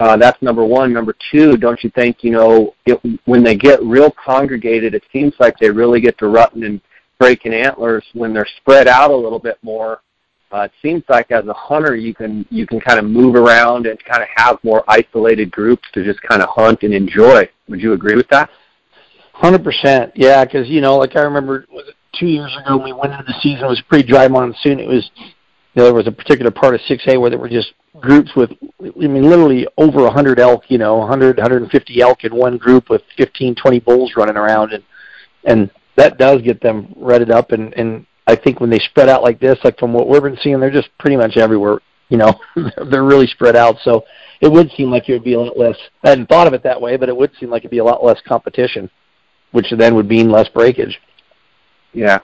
uh, 0.00 0.16
that's 0.16 0.40
number 0.42 0.64
one. 0.64 0.92
Number 0.92 1.14
two, 1.30 1.56
don't 1.56 1.82
you 1.82 1.90
think, 1.90 2.22
you 2.22 2.30
know, 2.30 2.74
it, 2.86 3.00
when 3.24 3.42
they 3.42 3.56
get 3.56 3.82
real 3.82 4.10
congregated, 4.10 4.94
it 4.94 5.02
seems 5.12 5.34
like 5.40 5.58
they 5.58 5.70
really 5.70 6.00
get 6.00 6.18
to 6.18 6.28
rutting 6.28 6.64
and 6.64 6.80
breaking 7.18 7.54
antlers 7.54 8.04
when 8.14 8.32
they're 8.32 8.46
spread 8.58 8.86
out 8.86 9.10
a 9.10 9.16
little 9.16 9.38
bit 9.38 9.58
more. 9.62 10.00
Uh, 10.52 10.62
it 10.62 10.72
seems 10.82 11.02
like 11.08 11.30
as 11.30 11.46
a 11.46 11.52
hunter, 11.54 11.96
you 11.96 12.14
can 12.14 12.44
you 12.50 12.66
can 12.66 12.78
kind 12.78 12.98
of 12.98 13.06
move 13.06 13.34
around 13.36 13.86
and 13.86 13.98
kind 14.04 14.22
of 14.22 14.28
have 14.36 14.58
more 14.62 14.84
isolated 14.86 15.50
groups 15.50 15.88
to 15.94 16.04
just 16.04 16.20
kind 16.22 16.42
of 16.42 16.48
hunt 16.50 16.82
and 16.82 16.92
enjoy. 16.92 17.48
Would 17.68 17.80
you 17.80 17.94
agree 17.94 18.16
with 18.16 18.28
that? 18.28 18.50
Hundred 19.32 19.64
percent, 19.64 20.12
yeah. 20.14 20.44
Because 20.44 20.68
you 20.68 20.82
know, 20.82 20.98
like 20.98 21.16
I 21.16 21.22
remember, 21.22 21.64
was 21.72 21.88
it 21.88 21.94
two 22.18 22.26
years 22.26 22.54
ago 22.62 22.76
when 22.76 22.84
we 22.84 22.92
went 22.92 23.12
into 23.12 23.24
the 23.24 23.40
season? 23.40 23.64
It 23.64 23.68
was 23.68 23.82
pretty 23.88 24.06
dry 24.06 24.28
monsoon. 24.28 24.78
It 24.78 24.88
was 24.88 25.10
know, 25.80 25.84
there 25.84 25.94
was 25.94 26.06
a 26.06 26.12
particular 26.12 26.50
part 26.50 26.74
of 26.74 26.80
6A 26.82 27.20
where 27.20 27.30
there 27.30 27.38
were 27.38 27.48
just 27.48 27.72
groups 28.00 28.30
with, 28.36 28.50
I 28.80 29.06
mean, 29.06 29.28
literally 29.28 29.66
over 29.78 30.02
100 30.02 30.38
elk, 30.38 30.64
you 30.68 30.78
know, 30.78 30.96
100, 30.96 31.36
150 31.38 32.00
elk 32.00 32.24
in 32.24 32.34
one 32.34 32.58
group 32.58 32.90
with 32.90 33.02
15, 33.16 33.54
20 33.54 33.80
bulls 33.80 34.12
running 34.16 34.36
around, 34.36 34.72
and 34.72 34.84
and 35.44 35.70
that 35.96 36.18
does 36.18 36.40
get 36.42 36.60
them 36.60 36.92
redded 36.96 37.30
up. 37.30 37.52
And 37.52 37.72
and 37.74 38.06
I 38.26 38.36
think 38.36 38.60
when 38.60 38.70
they 38.70 38.78
spread 38.78 39.08
out 39.08 39.22
like 39.22 39.40
this, 39.40 39.58
like 39.64 39.78
from 39.78 39.92
what 39.92 40.08
we've 40.08 40.22
been 40.22 40.38
seeing, 40.42 40.60
they're 40.60 40.70
just 40.70 40.90
pretty 40.98 41.16
much 41.16 41.36
everywhere. 41.36 41.80
You 42.08 42.18
know, 42.18 42.38
they're 42.90 43.04
really 43.04 43.26
spread 43.26 43.56
out. 43.56 43.76
So 43.82 44.04
it 44.40 44.50
would 44.50 44.70
seem 44.76 44.90
like 44.90 45.08
it 45.08 45.12
would 45.12 45.24
be 45.24 45.34
a 45.34 45.40
lot 45.40 45.58
less. 45.58 45.76
I 46.04 46.10
hadn't 46.10 46.28
thought 46.28 46.46
of 46.46 46.52
it 46.52 46.62
that 46.64 46.80
way, 46.80 46.96
but 46.96 47.08
it 47.08 47.16
would 47.16 47.32
seem 47.38 47.50
like 47.50 47.62
it'd 47.62 47.70
be 47.70 47.78
a 47.78 47.84
lot 47.84 48.04
less 48.04 48.20
competition, 48.26 48.90
which 49.52 49.72
then 49.76 49.94
would 49.94 50.08
mean 50.08 50.30
less 50.30 50.48
breakage. 50.48 51.00
Yeah, 51.92 52.20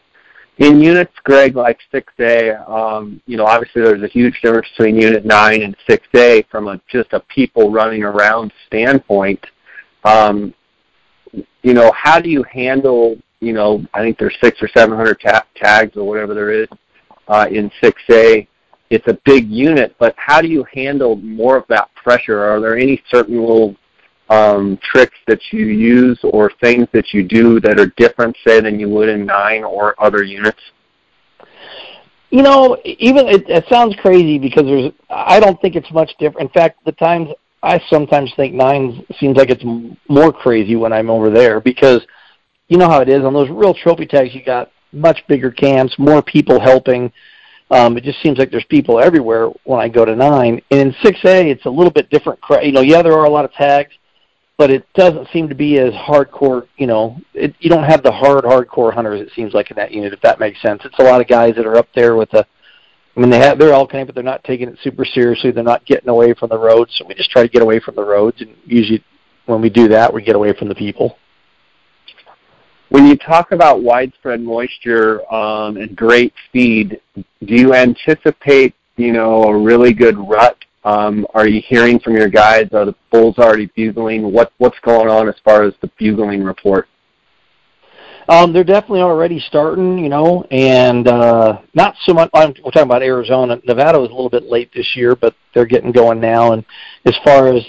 in 0.59 0.81
units, 0.81 1.13
Greg, 1.23 1.55
like 1.55 1.79
6A, 1.93 2.69
um, 2.69 3.21
you 3.27 3.37
know, 3.37 3.47
obviously 3.47 3.83
there's 3.83 4.03
a 4.03 4.09
huge 4.09 4.41
difference 4.43 4.67
between 4.77 4.97
Unit 4.97 5.25
9 5.25 5.63
and 5.63 5.77
6A 5.89 6.49
from 6.49 6.67
a, 6.67 6.81
just 6.91 7.13
a 7.13 7.21
people 7.21 7.71
running 7.71 8.03
around 8.03 8.53
standpoint. 8.67 9.45
Um, 10.05 10.53
you 11.63 11.75
know, 11.75 11.93
how 11.93 12.21
do 12.21 12.29
you 12.29 12.43
handle, 12.45 13.17
you 13.41 13.53
know, 13.53 13.85
I 13.95 14.01
think 14.01 14.19
there's 14.19 14.37
six 14.41 14.61
or 14.61 14.69
700 14.69 15.21
ta- 15.21 15.47
tags 15.55 15.97
or 15.97 16.05
whatever 16.05 16.35
there 16.35 16.51
is 16.51 16.69
uh, 17.29 17.47
in 17.51 17.71
6A. 17.83 18.49
It's 18.91 19.07
a 19.07 19.19
big 19.25 19.49
unit, 19.49 19.95
but 19.99 20.15
how 20.17 20.41
do 20.41 20.49
you 20.49 20.65
handle 20.73 21.17
more 21.17 21.57
of 21.57 21.65
that 21.69 21.95
pressure? 21.95 22.43
Are 22.43 22.61
there 22.61 22.77
any 22.77 23.01
certain 23.11 23.39
little 23.39 23.77
um, 24.31 24.79
tricks 24.83 25.17
that 25.27 25.41
you 25.53 25.67
use 25.67 26.19
or 26.23 26.51
things 26.61 26.87
that 26.93 27.13
you 27.13 27.23
do 27.23 27.61
that 27.61 27.79
are 27.81 27.93
different, 27.97 28.37
say, 28.47 28.61
than 28.61 28.79
you 28.79 28.89
would 28.91 29.09
in 29.09 29.25
nine 29.27 29.65
or 29.65 29.95
other 30.03 30.23
units? 30.23 30.61
You 32.31 32.43
know, 32.43 32.77
even 32.85 33.27
it, 33.27 33.49
it 33.49 33.65
sounds 33.71 33.97
crazy 33.97 34.39
because 34.39 34.65
there's. 34.65 34.93
I 35.09 35.41
don't 35.41 35.59
think 35.63 35.77
it's 35.77 35.91
much 35.91 36.11
different. 36.19 36.51
In 36.51 36.53
fact, 36.53 36.85
the 36.85 36.93
times 36.93 37.31
I 37.63 37.81
sometimes 37.89 38.33
think 38.37 38.55
nine 38.55 39.05
seems 39.19 39.37
like 39.37 39.51
it's 39.51 39.65
more 40.09 40.33
crazy 40.33 40.77
when 40.77 40.93
I'm 40.93 41.09
over 41.09 41.31
there 41.31 41.61
because 41.61 42.03
you 42.69 42.77
know 42.77 42.89
how 42.89 43.01
it 43.01 43.09
is 43.09 43.25
on 43.25 43.33
those 43.33 43.49
real 43.49 43.73
trophy 43.73 44.05
tags. 44.05 44.35
You 44.35 44.45
got 44.45 44.71
much 44.93 45.25
bigger 45.27 45.51
camps, 45.51 45.99
more 45.99 46.23
people 46.23 46.61
helping. 46.61 47.11
Um, 47.71 47.97
it 47.97 48.05
just 48.05 48.23
seems 48.23 48.39
like 48.39 48.51
there's 48.51 48.65
people 48.65 49.01
everywhere 49.01 49.49
when 49.65 49.81
I 49.81 49.89
go 49.89 50.05
to 50.05 50.17
nine. 50.17 50.61
And 50.71 50.81
in 50.81 50.95
six 51.03 51.19
A, 51.25 51.51
it's 51.51 51.67
a 51.67 51.71
little 51.71 51.91
bit 51.91 52.09
different. 52.11 52.39
You 52.63 52.73
know, 52.73 52.81
yeah, 52.81 53.03
there 53.03 53.13
are 53.13 53.25
a 53.25 53.31
lot 53.31 53.45
of 53.45 53.53
tags, 53.53 53.93
but 54.59 54.71
it 54.71 54.85
doesn't 54.93 55.29
seem 55.33 55.49
to 55.49 55.55
be 55.55 55.79
as 55.79 55.95
hardcore. 55.95 56.67
You 56.77 56.89
know, 56.89 57.17
it, 57.33 57.55
you 57.61 57.71
don't 57.71 57.85
have 57.85 58.03
the 58.03 58.13
hard 58.13 58.45
hardcore 58.45 58.93
hunters. 58.93 59.21
It 59.21 59.33
seems 59.35 59.55
like 59.55 59.71
in 59.71 59.77
that 59.77 59.93
unit, 59.93 60.13
if 60.13 60.21
that 60.23 60.41
makes 60.41 60.61
sense. 60.61 60.83
It's 60.85 60.99
a 60.99 61.05
lot 61.05 61.21
of 61.21 61.29
guys 61.29 61.55
that 61.55 61.65
are 61.65 61.77
up 61.77 61.89
there 61.95 62.17
with 62.17 62.35
a. 62.35 62.45
I 63.17 63.21
mean, 63.21 63.31
they 63.31 63.39
have 63.39 63.59
they're 63.59 63.73
elk 63.73 63.93
hunting, 63.93 64.07
but 64.07 64.15
they're 64.15 64.25
not 64.25 64.45
taking 64.45 64.69
it 64.69 64.79
super 64.83 65.05
seriously. 65.05 65.53
They're 65.53 65.65
not 65.65 65.87
getting 65.87 66.09
away 66.09 66.35
from 66.35 66.51
the 66.51 66.59
roads. 66.59 66.93
So 66.99 67.07
we 67.07 67.15
just 67.15 67.31
try 67.31 67.43
to 67.43 67.49
get 67.49 67.63
away 67.63 67.81
from 67.81 67.95
the 67.95 68.05
roads, 68.05 68.41
and 68.41 68.55
usually 68.67 69.03
when 69.47 69.63
we 69.63 69.71
do 69.71 69.89
that, 69.89 70.13
we 70.13 70.23
get 70.23 70.37
away 70.37 70.53
from 70.53 70.69
the 70.69 70.75
people. 70.75 71.17
When 72.91 73.07
you 73.07 73.17
talk 73.17 73.53
about 73.53 73.83
widespread 73.83 74.41
moisture 74.41 75.31
um, 75.33 75.77
and 75.77 75.95
great 75.95 76.33
feed, 76.53 77.01
do 77.15 77.25
you 77.55 77.75
anticipate, 77.75 78.75
you 78.97 79.13
know, 79.13 79.45
a 79.45 79.59
really 79.59 79.93
good 79.93 80.17
rut? 80.17 80.57
Um, 80.89 81.27
are 81.35 81.47
you 81.47 81.61
hearing 81.69 82.01
from 82.01 82.15
your 82.15 82.29
guides? 82.29 82.73
Are 82.73 82.87
the 82.87 82.95
bulls 83.13 83.37
already 83.37 83.67
bugling? 83.77 84.33
What 84.33 84.53
what's 84.57 84.79
going 84.81 85.09
on 85.09 85.29
as 85.29 85.35
far 85.45 85.65
as 85.65 85.75
the 85.83 85.91
bugling 85.99 86.43
report? 86.43 86.89
Um, 88.31 88.55
they're 88.55 88.65
definitely 88.65 89.03
already 89.03 89.39
starting, 89.39 89.99
you 89.99 90.09
know, 90.09 90.45
and 90.51 91.07
uh, 91.07 91.61
not 91.75 91.95
so 92.05 92.15
much. 92.15 92.31
I'm, 92.33 92.55
we're 92.65 92.71
talking 92.71 92.83
about 92.83 93.03
Arizona. 93.03 93.61
Nevada 93.67 93.99
was 93.99 94.09
a 94.09 94.15
little 94.15 94.31
bit 94.31 94.45
late 94.45 94.71
this 94.75 94.97
year, 94.97 95.15
but 95.15 95.35
they're 95.55 95.67
getting 95.67 95.93
going 95.93 96.21
now. 96.21 96.53
And 96.53 96.65
as 97.05 97.17
far 97.23 97.55
as 97.55 97.63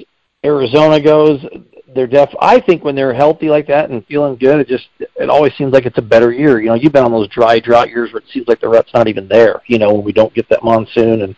Arizona 0.45 1.01
goes, 1.01 1.45
they're 1.93 2.07
def. 2.07 2.29
I 2.39 2.61
think 2.61 2.85
when 2.85 2.95
they're 2.95 3.13
healthy 3.13 3.49
like 3.49 3.67
that 3.67 3.89
and 3.89 4.05
feeling 4.05 4.37
good, 4.37 4.61
it 4.61 4.67
just 4.69 4.87
it 4.99 5.29
always 5.29 5.53
seems 5.57 5.73
like 5.73 5.85
it's 5.85 5.97
a 5.97 6.01
better 6.01 6.31
year. 6.31 6.61
You 6.61 6.67
know, 6.67 6.75
you've 6.75 6.93
been 6.93 7.03
on 7.03 7.11
those 7.11 7.27
dry 7.27 7.59
drought 7.59 7.89
years 7.89 8.13
where 8.13 8.21
it 8.21 8.29
seems 8.31 8.47
like 8.47 8.61
the 8.61 8.69
rut's 8.69 8.93
not 8.93 9.09
even 9.09 9.27
there. 9.27 9.61
You 9.67 9.77
know, 9.77 9.93
when 9.93 10.05
we 10.05 10.13
don't 10.13 10.33
get 10.33 10.47
that 10.49 10.63
monsoon, 10.63 11.23
and 11.23 11.35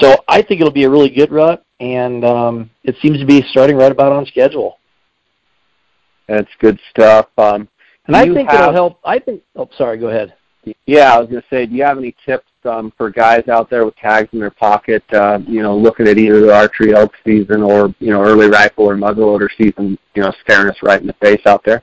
so 0.00 0.16
I 0.28 0.42
think 0.42 0.60
it'll 0.60 0.72
be 0.72 0.84
a 0.84 0.90
really 0.90 1.10
good 1.10 1.32
rut, 1.32 1.64
and 1.80 2.24
um, 2.24 2.70
it 2.84 2.96
seems 3.02 3.18
to 3.18 3.26
be 3.26 3.42
starting 3.50 3.76
right 3.76 3.92
about 3.92 4.12
on 4.12 4.26
schedule. 4.26 4.78
That's 6.28 6.50
good 6.60 6.78
stuff. 6.90 7.28
Um, 7.38 7.68
and 8.06 8.16
I 8.16 8.24
think 8.24 8.50
have, 8.50 8.60
it'll 8.60 8.72
help. 8.72 9.00
I 9.04 9.18
think. 9.18 9.42
Oh, 9.56 9.68
sorry. 9.76 9.98
Go 9.98 10.08
ahead. 10.08 10.34
Yeah, 10.86 11.14
I 11.14 11.18
was 11.18 11.28
going 11.28 11.40
to 11.40 11.48
say, 11.48 11.66
do 11.66 11.74
you 11.74 11.84
have 11.84 11.98
any 11.98 12.14
tips 12.26 12.50
um, 12.64 12.92
for 12.96 13.10
guys 13.10 13.48
out 13.48 13.70
there 13.70 13.84
with 13.84 13.96
tags 13.96 14.28
in 14.32 14.38
their 14.38 14.50
pocket, 14.50 15.02
uh, 15.12 15.38
you 15.46 15.62
know, 15.62 15.76
looking 15.76 16.06
at 16.08 16.18
either 16.18 16.40
the 16.40 16.54
archery 16.54 16.94
elk 16.94 17.12
season 17.24 17.62
or, 17.62 17.94
you 18.00 18.10
know, 18.10 18.22
early 18.22 18.48
rifle 18.48 18.84
or 18.84 18.96
muzzleloader 18.96 19.48
season, 19.56 19.98
you 20.14 20.22
know, 20.22 20.32
staring 20.42 20.68
us 20.68 20.76
right 20.82 21.00
in 21.00 21.06
the 21.06 21.14
face 21.14 21.40
out 21.46 21.64
there? 21.64 21.82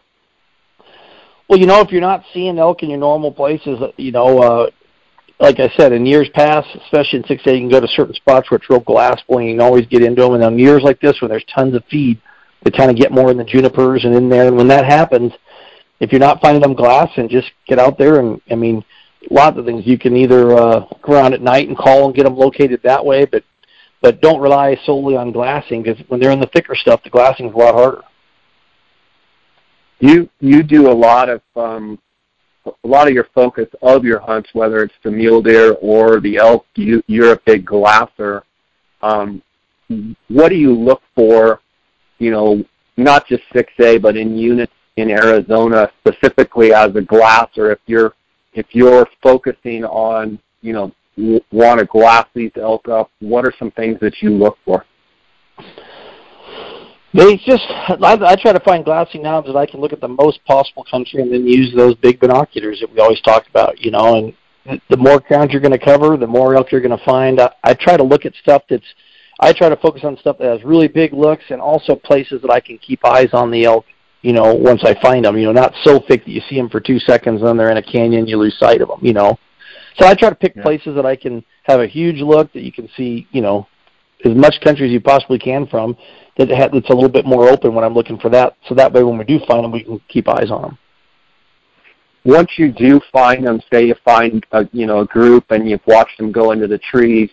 Well, 1.48 1.60
you 1.60 1.66
know, 1.66 1.82
if 1.82 1.92
you're 1.92 2.02
not 2.02 2.24
seeing 2.34 2.60
elk 2.60 2.84
in 2.84 2.90
your 2.90 3.00
normal 3.00 3.32
places, 3.32 3.80
you 3.98 4.12
know, 4.12 4.40
uh, 4.40 4.70
like 5.40 5.60
I 5.60 5.70
said, 5.76 5.92
in 5.92 6.06
years 6.06 6.30
past, 6.34 6.68
especially 6.86 7.20
in 7.20 7.24
6A, 7.24 7.46
you 7.46 7.60
can 7.60 7.70
go 7.70 7.80
to 7.80 7.88
certain 7.88 8.16
spots 8.16 8.50
where 8.50 8.58
it's 8.58 8.70
real 8.70 8.82
glassable 8.82 9.38
and 9.40 9.48
you 9.48 9.54
can 9.54 9.62
always 9.62 9.86
get 9.88 10.02
into 10.02 10.22
them. 10.22 10.34
And 10.34 10.44
on 10.44 10.58
years 10.58 10.82
like 10.84 11.02
this, 11.02 11.20
when 11.22 11.30
there's 11.30 11.46
tons 11.54 11.76
of 11.76 11.84
feed, 11.92 12.22
they 12.64 12.72
kind 12.72 12.90
of 12.90 12.98
get 12.98 13.12
more 13.12 13.32
in 13.32 13.38
the 13.38 13.44
junipers 13.44 14.06
and 14.06 14.16
in 14.16 14.30
there. 14.30 14.48
And 14.48 14.56
when 14.56 14.70
that 14.70 14.86
happens, 14.86 15.34
if 16.00 16.12
you're 16.12 16.20
not 16.20 16.42
finding 16.42 16.62
them 16.62 16.74
glass, 16.74 17.10
and 17.18 17.30
just 17.30 17.52
get 17.68 17.80
out 17.80 17.98
there 17.98 18.20
and, 18.20 18.42
I 18.50 18.56
mean, 18.56 18.84
lots 19.30 19.58
of 19.58 19.66
things. 19.66 19.86
You 19.86 19.98
can 19.98 20.16
either 20.16 20.54
uh, 20.54 20.86
go 21.02 21.14
around 21.14 21.34
at 21.34 21.42
night 21.42 21.68
and 21.68 21.78
call 21.78 22.06
and 22.06 22.16
get 22.16 22.24
them 22.24 22.38
located 22.38 22.82
that 22.84 23.04
way, 23.04 23.26
but 23.26 23.44
but 24.02 24.22
don't 24.22 24.40
rely 24.40 24.78
solely 24.86 25.16
on 25.16 25.32
glassing 25.32 25.82
because 25.82 26.00
when 26.10 26.20
they're 26.20 26.32
in 26.32 26.40
the 26.40 26.48
thicker 26.48 26.76
stuff, 26.76 27.02
the 27.04 27.10
glassing 27.10 27.48
is 27.48 27.54
a 27.54 27.58
lot 27.58 27.74
harder. 27.74 28.02
You 30.00 30.30
you 30.40 30.64
do 30.64 30.92
a 30.92 30.94
lot 30.94 31.30
of 31.30 31.42
um, 31.56 32.00
a 32.66 32.88
lot 32.88 33.08
of 33.08 33.14
your 33.14 33.28
focus 33.36 33.68
of 33.82 34.04
your 34.04 34.20
hunts, 34.20 34.50
whether 34.54 34.84
it's 34.84 34.94
the 35.04 35.12
mule 35.12 35.42
deer 35.42 35.74
or 35.82 36.20
the 36.20 36.38
elk. 36.38 36.66
You, 36.76 37.04
you're 37.08 37.34
a 37.34 37.42
big 37.46 37.66
glasser. 37.66 38.44
Um, 39.02 39.42
what 40.30 40.50
do 40.50 40.56
you 40.56 40.74
look 40.74 41.02
for? 41.14 41.62
You 42.18 42.32
know, 42.32 42.64
not 42.98 43.28
just 43.28 43.44
6A, 43.54 44.02
but 44.02 44.18
in 44.18 44.38
units 44.38 44.72
in 44.98 45.10
Arizona 45.10 45.92
specifically 46.00 46.74
as 46.74 46.96
a 46.96 47.02
glasser. 47.02 47.72
If 47.72 47.80
you're 47.86 48.14
if 48.54 48.68
you're 48.72 49.08
focusing 49.22 49.84
on, 49.84 50.40
you 50.62 50.72
know, 50.72 50.92
want 51.52 51.80
to 51.80 51.86
glass 51.86 52.26
these 52.34 52.52
elk 52.56 52.88
up, 52.88 53.12
what 53.20 53.46
are 53.46 53.54
some 53.60 53.72
things 53.72 54.00
that 54.00 54.22
you 54.22 54.30
look 54.30 54.58
for? 54.64 54.86
They 57.16 57.38
just, 57.38 57.64
I, 57.70 58.18
I 58.22 58.36
try 58.36 58.52
to 58.52 58.60
find 58.60 58.84
glassing 58.84 59.24
knobs 59.24 59.48
that 59.48 59.56
I 59.56 59.66
can 59.66 59.80
look 59.80 59.94
at 59.94 60.02
the 60.02 60.08
most 60.08 60.44
possible 60.46 60.86
country 60.90 61.22
and 61.22 61.32
then 61.32 61.48
use 61.48 61.74
those 61.74 61.96
big 61.96 62.20
binoculars 62.20 62.82
that 62.82 62.92
we 62.92 63.00
always 63.00 63.22
talk 63.22 63.48
about, 63.48 63.80
you 63.80 63.92
know, 63.92 64.34
and 64.66 64.82
the 64.90 64.98
more 64.98 65.20
ground 65.22 65.52
you're 65.52 65.62
going 65.62 65.72
to 65.72 65.84
cover, 65.84 66.18
the 66.18 66.28
more 66.28 66.56
elk 66.56 66.72
you're 66.72 66.82
going 66.82 66.98
to 66.98 67.06
find. 67.06 67.40
I, 67.40 67.52
I 67.64 67.74
try 67.74 67.96
to 67.96 68.04
look 68.04 68.26
at 68.26 68.34
stuff 68.36 68.64
that's, 68.70 68.86
I 69.40 69.54
try 69.54 69.70
to 69.70 69.78
focus 69.78 70.04
on 70.04 70.18
stuff 70.18 70.38
that 70.40 70.52
has 70.52 70.64
really 70.64 70.88
big 70.88 71.14
looks 71.14 71.44
and 71.50 71.62
also 71.62 71.96
places 71.96 72.42
that 72.42 72.52
I 72.52 72.60
can 72.60 72.78
keep 72.80 73.06
eyes 73.06 73.30
on 73.34 73.52
the 73.52 73.66
elk 73.66 73.86
you 74.26 74.34
know, 74.34 74.56
once 74.56 74.84
I 74.84 75.00
find 75.02 75.24
them, 75.24 75.38
you 75.38 75.46
know, 75.46 75.52
not 75.52 75.72
so 75.84 76.00
thick 76.00 76.26
that 76.26 76.32
you 76.32 76.42
see 76.50 76.56
them 76.56 76.68
for 76.68 76.80
two 76.80 76.98
seconds 76.98 77.42
and 77.42 77.48
then 77.48 77.58
they're 77.58 77.70
in 77.70 77.78
a 77.78 77.84
canyon, 77.84 78.26
you 78.26 78.40
lose 78.40 78.58
sight 78.58 78.82
of 78.82 78.88
them, 78.88 78.98
you 79.04 79.14
know. 79.14 79.38
So 80.00 80.08
I 80.08 80.16
try 80.16 80.30
to 80.30 80.36
pick 80.36 80.56
yeah. 80.56 80.64
places 80.64 80.96
that 80.96 81.06
I 81.06 81.16
can 81.16 81.46
have 81.66 81.80
a 81.80 81.86
huge 81.86 82.22
look 82.22 82.52
that 82.54 82.64
you 82.64 82.72
can 82.72 82.90
see, 82.98 83.28
you 83.32 83.42
know, 83.42 83.68
as 84.26 84.36
much 84.36 84.56
country 84.64 84.88
as 84.88 84.92
you 84.92 85.00
possibly 85.00 85.38
can 85.38 85.68
from 85.68 85.96
that 86.38 86.50
ha- 86.50 86.70
that's 86.72 86.90
a 86.90 86.94
little 86.94 87.10
bit 87.10 87.26
more 87.26 87.50
open 87.50 87.74
when 87.74 87.84
I'm 87.84 87.94
looking 87.94 88.20
for 88.20 88.30
that. 88.30 88.56
So 88.68 88.76
that 88.76 88.92
way, 88.92 89.04
when 89.04 89.18
we 89.18 89.24
do 89.26 89.40
find 89.48 89.64
them, 89.64 89.72
we 89.72 89.84
can 89.84 90.02
keep 90.08 90.28
eyes 90.28 90.52
on 90.52 90.62
them. 90.62 90.78
Once 92.26 92.50
you 92.58 92.72
do 92.72 93.00
find 93.12 93.46
them, 93.46 93.62
say 93.72 93.86
you 93.88 93.96
find 94.04 94.46
a 94.52 94.68
you 94.72 94.86
know 94.86 95.00
a 95.02 95.06
group 95.06 95.46
and 95.52 95.70
you've 95.70 95.86
watched 95.86 96.18
them 96.18 96.32
go 96.32 96.52
into 96.52 96.68
the 96.68 96.80
trees, 96.80 97.30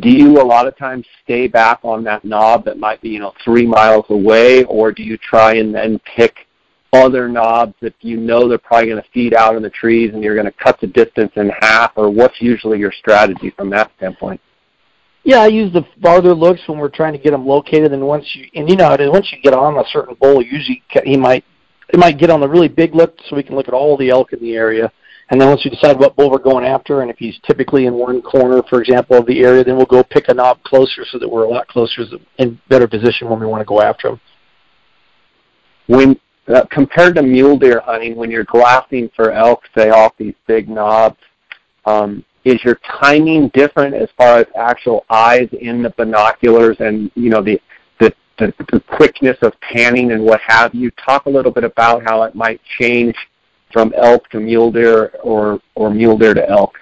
do 0.00 0.10
you 0.10 0.40
a 0.40 0.42
lot 0.42 0.66
of 0.66 0.76
times 0.76 1.06
stay 1.24 1.46
back 1.46 1.80
on 1.82 2.04
that 2.04 2.24
knob 2.24 2.64
that 2.64 2.78
might 2.78 3.00
be 3.00 3.08
you 3.08 3.18
know 3.18 3.32
three 3.44 3.66
miles 3.66 4.04
away 4.10 4.64
or 4.64 4.92
do 4.92 5.02
you 5.02 5.16
try 5.16 5.54
and 5.54 5.74
then 5.74 6.00
pick 6.16 6.46
other 6.92 7.28
knobs 7.28 7.74
that 7.80 7.94
you 8.00 8.16
know 8.16 8.48
they're 8.48 8.58
probably 8.58 8.88
going 8.88 9.02
to 9.02 9.08
feed 9.10 9.34
out 9.34 9.56
in 9.56 9.62
the 9.62 9.70
trees 9.70 10.12
and 10.14 10.22
you're 10.22 10.34
going 10.34 10.46
to 10.46 10.52
cut 10.52 10.80
the 10.80 10.86
distance 10.86 11.32
in 11.36 11.50
half 11.60 11.92
or 11.96 12.10
what's 12.10 12.40
usually 12.40 12.78
your 12.78 12.92
strategy 12.92 13.50
from 13.56 13.70
that 13.70 13.90
standpoint 13.96 14.40
yeah 15.26 15.40
i 15.40 15.46
use 15.46 15.70
the 15.72 15.84
farther 16.02 16.34
looks 16.34 16.60
when 16.66 16.78
we're 16.78 16.88
trying 16.88 17.12
to 17.12 17.18
get 17.18 17.32
them 17.32 17.46
located 17.46 17.92
and 17.92 18.02
once 18.02 18.24
you 18.34 18.46
and 18.54 18.70
you 18.70 18.76
know 18.76 18.92
it 18.92 19.00
is 19.00 19.10
once 19.10 19.30
you 19.30 19.38
get 19.42 19.52
on 19.52 19.76
a 19.76 19.84
certain 19.92 20.16
bull 20.20 20.40
usually 20.40 20.82
he 21.04 21.16
might 21.16 21.44
he 21.90 21.98
might 21.98 22.18
get 22.18 22.30
on 22.30 22.40
the 22.40 22.48
really 22.48 22.68
big 22.68 22.94
look 22.94 23.14
so 23.28 23.36
we 23.36 23.42
can 23.42 23.54
look 23.54 23.68
at 23.68 23.74
all 23.74 23.96
the 23.98 24.08
elk 24.08 24.32
in 24.32 24.40
the 24.40 24.54
area 24.54 24.90
and 25.28 25.40
then 25.40 25.48
once 25.48 25.64
we 25.64 25.70
decide 25.70 25.98
what 25.98 26.14
bull 26.14 26.30
we're 26.30 26.38
going 26.38 26.64
after, 26.64 27.02
and 27.02 27.10
if 27.10 27.18
he's 27.18 27.36
typically 27.44 27.86
in 27.86 27.94
one 27.94 28.22
corner, 28.22 28.62
for 28.70 28.80
example, 28.80 29.18
of 29.18 29.26
the 29.26 29.40
area, 29.40 29.64
then 29.64 29.76
we'll 29.76 29.86
go 29.86 30.04
pick 30.04 30.28
a 30.28 30.34
knob 30.34 30.62
closer 30.62 31.04
so 31.10 31.18
that 31.18 31.28
we're 31.28 31.44
a 31.44 31.48
lot 31.48 31.66
closer 31.66 32.04
in 32.38 32.60
better 32.68 32.86
position 32.86 33.28
when 33.28 33.40
we 33.40 33.46
want 33.46 33.60
to 33.60 33.64
go 33.64 33.82
after 33.82 34.08
him. 34.08 34.20
When 35.88 36.20
uh, 36.46 36.64
compared 36.70 37.16
to 37.16 37.22
mule 37.22 37.58
deer 37.58 37.80
hunting, 37.84 38.14
when 38.14 38.30
you're 38.30 38.44
glassing 38.44 39.10
for 39.16 39.32
elk, 39.32 39.62
say 39.76 39.90
off 39.90 40.12
these 40.16 40.34
big 40.46 40.68
knobs, 40.68 41.18
um, 41.86 42.24
is 42.46 42.62
your 42.62 42.78
timing 43.00 43.48
different 43.48 43.92
as 43.92 44.08
far 44.16 44.38
as 44.38 44.46
actual 44.54 45.04
eyes 45.10 45.48
in 45.60 45.82
the 45.82 45.90
binoculars 45.90 46.76
and 46.78 47.10
you 47.16 47.28
know 47.28 47.42
the 47.42 47.60
the, 47.98 48.14
the, 48.38 48.54
the 48.70 48.80
quickness 48.80 49.36
of 49.42 49.52
panning 49.60 50.12
and 50.12 50.22
what 50.22 50.40
have 50.46 50.72
you? 50.72 50.92
Talk 50.92 51.26
a 51.26 51.30
little 51.30 51.50
bit 51.50 51.64
about 51.64 52.04
how 52.04 52.22
it 52.22 52.36
might 52.36 52.60
change 52.78 53.16
from 53.72 53.92
elk 53.96 54.28
to 54.30 54.38
mule 54.38 54.70
deer 54.70 55.08
or 55.24 55.60
or 55.74 55.90
mule 55.90 56.16
deer 56.16 56.34
to 56.34 56.48
elk? 56.48 56.78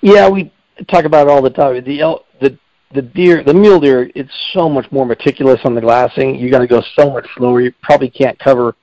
Yeah, 0.00 0.28
we 0.30 0.50
talk 0.88 1.04
about 1.04 1.26
it 1.26 1.30
all 1.30 1.42
the 1.42 1.50
time. 1.50 1.84
The 1.84 2.00
elk, 2.00 2.24
the 2.40 2.58
the 2.94 3.02
deer, 3.02 3.44
the 3.44 3.52
mule 3.52 3.78
deer, 3.78 4.10
it's 4.14 4.32
so 4.54 4.70
much 4.70 4.90
more 4.90 5.04
meticulous 5.04 5.60
on 5.64 5.74
the 5.74 5.82
glassing. 5.82 6.36
You 6.36 6.50
got 6.50 6.60
to 6.60 6.66
go 6.66 6.82
so 6.94 7.10
much 7.10 7.26
slower. 7.36 7.60
You 7.60 7.74
probably 7.82 8.08
can't 8.08 8.38
cover. 8.38 8.74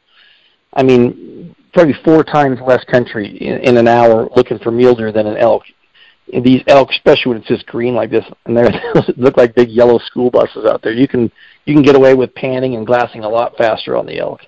I 0.73 0.83
mean, 0.83 1.55
probably 1.73 1.95
four 2.05 2.23
times 2.23 2.59
less 2.65 2.83
country 2.85 3.37
in, 3.37 3.57
in 3.59 3.77
an 3.77 3.87
hour 3.87 4.29
looking 4.35 4.59
for 4.59 4.71
mule 4.71 4.95
than 4.95 5.27
an 5.27 5.37
elk. 5.37 5.63
And 6.33 6.43
these 6.43 6.61
elk, 6.67 6.89
especially 6.91 7.31
when 7.31 7.37
it's 7.39 7.47
just 7.47 7.65
green 7.65 7.95
like 7.95 8.09
this, 8.09 8.25
and 8.45 8.55
they 8.55 8.63
look 9.17 9.35
like 9.35 9.55
big 9.55 9.69
yellow 9.69 9.99
school 9.99 10.29
buses 10.29 10.65
out 10.65 10.81
there. 10.81 10.93
You 10.93 11.07
can 11.07 11.31
you 11.65 11.73
can 11.73 11.83
get 11.83 11.95
away 11.95 12.13
with 12.13 12.33
panning 12.35 12.75
and 12.75 12.87
glassing 12.87 13.23
a 13.23 13.29
lot 13.29 13.57
faster 13.57 13.97
on 13.97 14.05
the 14.05 14.19
elk. 14.19 14.41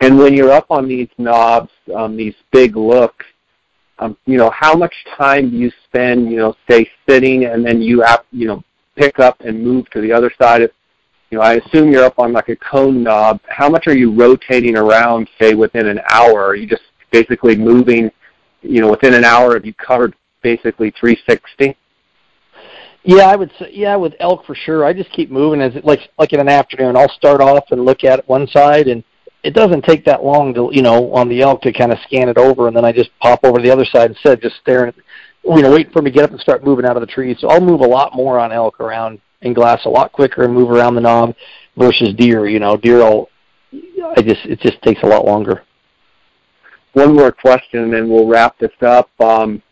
And 0.00 0.18
when 0.18 0.34
you're 0.34 0.52
up 0.52 0.66
on 0.70 0.88
these 0.88 1.08
knobs, 1.18 1.70
um, 1.94 2.16
these 2.16 2.34
big 2.52 2.76
looks, 2.76 3.26
um, 3.98 4.16
you 4.24 4.38
know, 4.38 4.50
how 4.50 4.74
much 4.74 4.94
time 5.16 5.50
do 5.50 5.56
you 5.56 5.70
spend, 5.84 6.30
you 6.30 6.38
know, 6.38 6.56
say 6.68 6.90
sitting 7.06 7.44
and 7.44 7.64
then 7.64 7.82
you 7.82 8.00
have, 8.00 8.24
you 8.32 8.46
know, 8.46 8.64
pick 8.96 9.18
up 9.18 9.38
and 9.40 9.62
move 9.62 9.88
to 9.90 10.00
the 10.00 10.10
other 10.10 10.32
side 10.40 10.62
of, 10.62 10.70
you 11.30 11.38
know, 11.38 11.44
I 11.44 11.54
assume 11.54 11.92
you're 11.92 12.04
up 12.04 12.18
on 12.18 12.32
like 12.32 12.48
a 12.48 12.56
cone 12.56 13.02
knob. 13.02 13.40
How 13.48 13.68
much 13.68 13.86
are 13.86 13.96
you 13.96 14.12
rotating 14.12 14.76
around, 14.76 15.28
say, 15.40 15.54
within 15.54 15.86
an 15.86 16.00
hour? 16.08 16.44
Are 16.44 16.56
you 16.56 16.66
just 16.66 16.82
basically 17.12 17.56
moving 17.56 18.10
you 18.62 18.80
know, 18.80 18.90
within 18.90 19.14
an 19.14 19.24
hour, 19.24 19.54
have 19.54 19.64
you 19.64 19.74
covered 19.74 20.14
basically 20.42 20.92
360? 20.98 21.76
Yeah, 23.02 23.24
I 23.24 23.36
would 23.36 23.50
say 23.58 23.70
yeah 23.72 23.96
with 23.96 24.12
elk 24.20 24.44
for 24.44 24.54
sure. 24.54 24.84
I 24.84 24.92
just 24.92 25.10
keep 25.12 25.30
moving 25.30 25.62
as 25.62 25.74
it 25.74 25.86
like 25.86 26.00
like 26.18 26.34
in 26.34 26.40
an 26.40 26.50
afternoon. 26.50 26.96
I'll 26.96 27.08
start 27.08 27.40
off 27.40 27.64
and 27.70 27.86
look 27.86 28.04
at 28.04 28.28
one 28.28 28.46
side, 28.46 28.88
and 28.88 29.02
it 29.42 29.54
doesn't 29.54 29.86
take 29.86 30.04
that 30.04 30.22
long 30.22 30.52
to 30.52 30.68
you 30.70 30.82
know 30.82 31.10
on 31.14 31.26
the 31.30 31.40
elk 31.40 31.62
to 31.62 31.72
kind 31.72 31.92
of 31.92 31.98
scan 32.00 32.28
it 32.28 32.36
over, 32.36 32.68
and 32.68 32.76
then 32.76 32.84
I 32.84 32.92
just 32.92 33.08
pop 33.18 33.40
over 33.42 33.56
to 33.56 33.62
the 33.62 33.72
other 33.72 33.86
side 33.86 34.10
instead 34.10 34.34
of 34.34 34.42
just 34.42 34.56
staring, 34.60 34.88
at, 34.88 34.94
you 35.44 35.62
know, 35.62 35.70
waiting 35.70 35.92
for 35.94 36.02
me 36.02 36.10
to 36.10 36.14
get 36.14 36.24
up 36.24 36.30
and 36.30 36.40
start 36.40 36.62
moving 36.62 36.84
out 36.84 36.98
of 36.98 37.00
the 37.00 37.06
trees. 37.06 37.38
So 37.40 37.48
I'll 37.48 37.62
move 37.62 37.80
a 37.80 37.88
lot 37.88 38.14
more 38.14 38.38
on 38.38 38.52
elk 38.52 38.80
around 38.80 39.18
in 39.42 39.54
glass 39.54 39.84
a 39.84 39.88
lot 39.88 40.12
quicker 40.12 40.42
and 40.42 40.54
move 40.54 40.70
around 40.70 40.94
the 40.94 41.00
knob 41.00 41.34
versus 41.76 42.14
deer. 42.14 42.46
You 42.46 42.60
know, 42.60 42.76
deer, 42.76 43.02
I'll, 43.02 43.28
I 44.16 44.22
just 44.22 44.44
it 44.44 44.60
just 44.60 44.80
takes 44.82 45.02
a 45.02 45.06
lot 45.06 45.24
longer. 45.24 45.62
One 46.92 47.14
more 47.14 47.30
question, 47.32 47.84
and 47.84 47.92
then 47.92 48.08
we'll 48.08 48.26
wrap 48.26 48.58
this 48.58 48.72
up. 48.82 49.08
Um, 49.20 49.62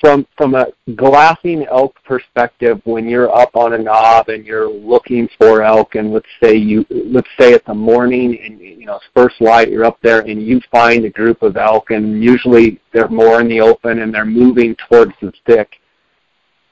from 0.00 0.26
from 0.36 0.54
a 0.54 0.66
glassing 0.96 1.64
elk 1.70 1.94
perspective, 2.04 2.80
when 2.84 3.08
you're 3.08 3.34
up 3.34 3.54
on 3.54 3.74
a 3.74 3.78
knob 3.78 4.28
and 4.30 4.44
you're 4.44 4.68
looking 4.68 5.28
for 5.38 5.62
elk, 5.62 5.94
and 5.94 6.12
let's 6.12 6.26
say 6.42 6.56
you 6.56 6.84
let's 6.90 7.28
say 7.38 7.52
it's 7.52 7.68
a 7.68 7.74
morning 7.74 8.38
and 8.42 8.58
you 8.60 8.84
know 8.84 8.96
it's 8.96 9.04
first 9.14 9.40
light, 9.40 9.70
you're 9.70 9.84
up 9.84 9.98
there 10.02 10.20
and 10.20 10.42
you 10.42 10.60
find 10.70 11.04
a 11.04 11.10
group 11.10 11.42
of 11.42 11.56
elk, 11.56 11.90
and 11.90 12.22
usually 12.22 12.80
they're 12.92 13.08
more 13.08 13.40
in 13.40 13.48
the 13.48 13.60
open 13.60 14.00
and 14.00 14.12
they're 14.12 14.24
moving 14.24 14.74
towards 14.88 15.12
the 15.20 15.32
stick. 15.42 15.76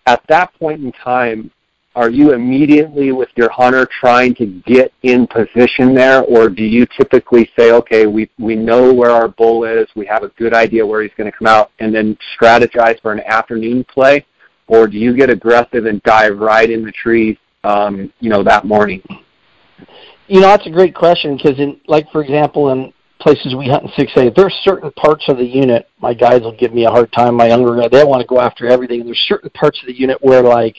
At 0.07 0.23
that 0.29 0.53
point 0.55 0.83
in 0.83 0.91
time, 0.93 1.53
are 1.97 2.11
you 2.11 2.33
immediately 2.33 3.11
with 3.11 3.31
your 3.35 3.51
hunter 3.51 3.87
trying 4.01 4.35
to 4.37 4.47
get 4.65 4.93
in 5.03 5.27
position 5.27 5.95
there, 5.95 6.23
or 6.23 6.49
do 6.49 6.63
you 6.63 6.87
typically 6.97 7.51
say, 7.59 7.73
okay, 7.73 8.07
we 8.07 8.31
we 8.39 8.55
know 8.55 8.93
where 8.93 9.11
our 9.11 9.29
bull 9.29 9.65
is, 9.65 9.89
we 9.97 10.07
have 10.07 10.23
a 10.23 10.29
good 10.31 10.55
idea 10.55 10.87
where 10.87 11.03
he's 11.03 11.11
going 11.17 11.31
to 11.31 11.37
come 11.37 11.49
out, 11.49 11.73
and 11.81 11.93
then 11.95 12.17
strategize 12.39 13.01
for 13.03 13.13
an 13.13 13.21
afternoon 13.21 13.85
play, 13.85 14.25
or 14.69 14.87
do 14.87 14.99
you 14.99 15.17
get 15.17 15.31
aggressive 15.31 15.87
and 15.87 16.01
dive 16.05 16.39
right 16.39 16.71
in 16.71 16.85
the 16.85 16.93
trees, 16.93 17.37
um, 17.65 18.13
you 18.21 18.31
know, 18.31 18.45
that 18.45 18.65
morning? 18.65 19.03
You 20.29 20.41
know, 20.41 20.47
that's 20.47 20.67
a 20.67 20.71
great 20.71 20.95
question 20.95 21.37
because, 21.37 21.59
in 21.59 21.81
like 21.89 22.09
for 22.13 22.23
example, 22.23 22.71
in 22.71 22.93
places 23.19 23.57
we 23.57 23.69
hunt 23.69 23.83
in 23.85 24.07
6A, 24.07 24.35
there's 24.37 24.55
certain 24.63 24.93
parts 24.93 25.25
of 25.29 25.39
the 25.39 25.45
unit. 25.45 25.89
My 26.01 26.15
guys 26.15 26.43
will 26.43 26.57
give 26.57 26.73
me 26.73 26.87
a 26.87 26.91
hard 26.91 27.13
time. 27.13 27.35
My 27.35 27.49
younger 27.49 27.77
guys, 27.77 27.91
they 27.91 28.05
want 28.05 28.21
to 28.21 28.27
go 28.27 28.41
after 28.41 28.69
everything. 28.69 29.05
There's 29.05 29.19
certain 29.29 29.51
parts 29.51 29.81
of 29.83 29.89
the 29.89 29.99
unit 29.99 30.19
where 30.23 30.43
like 30.43 30.77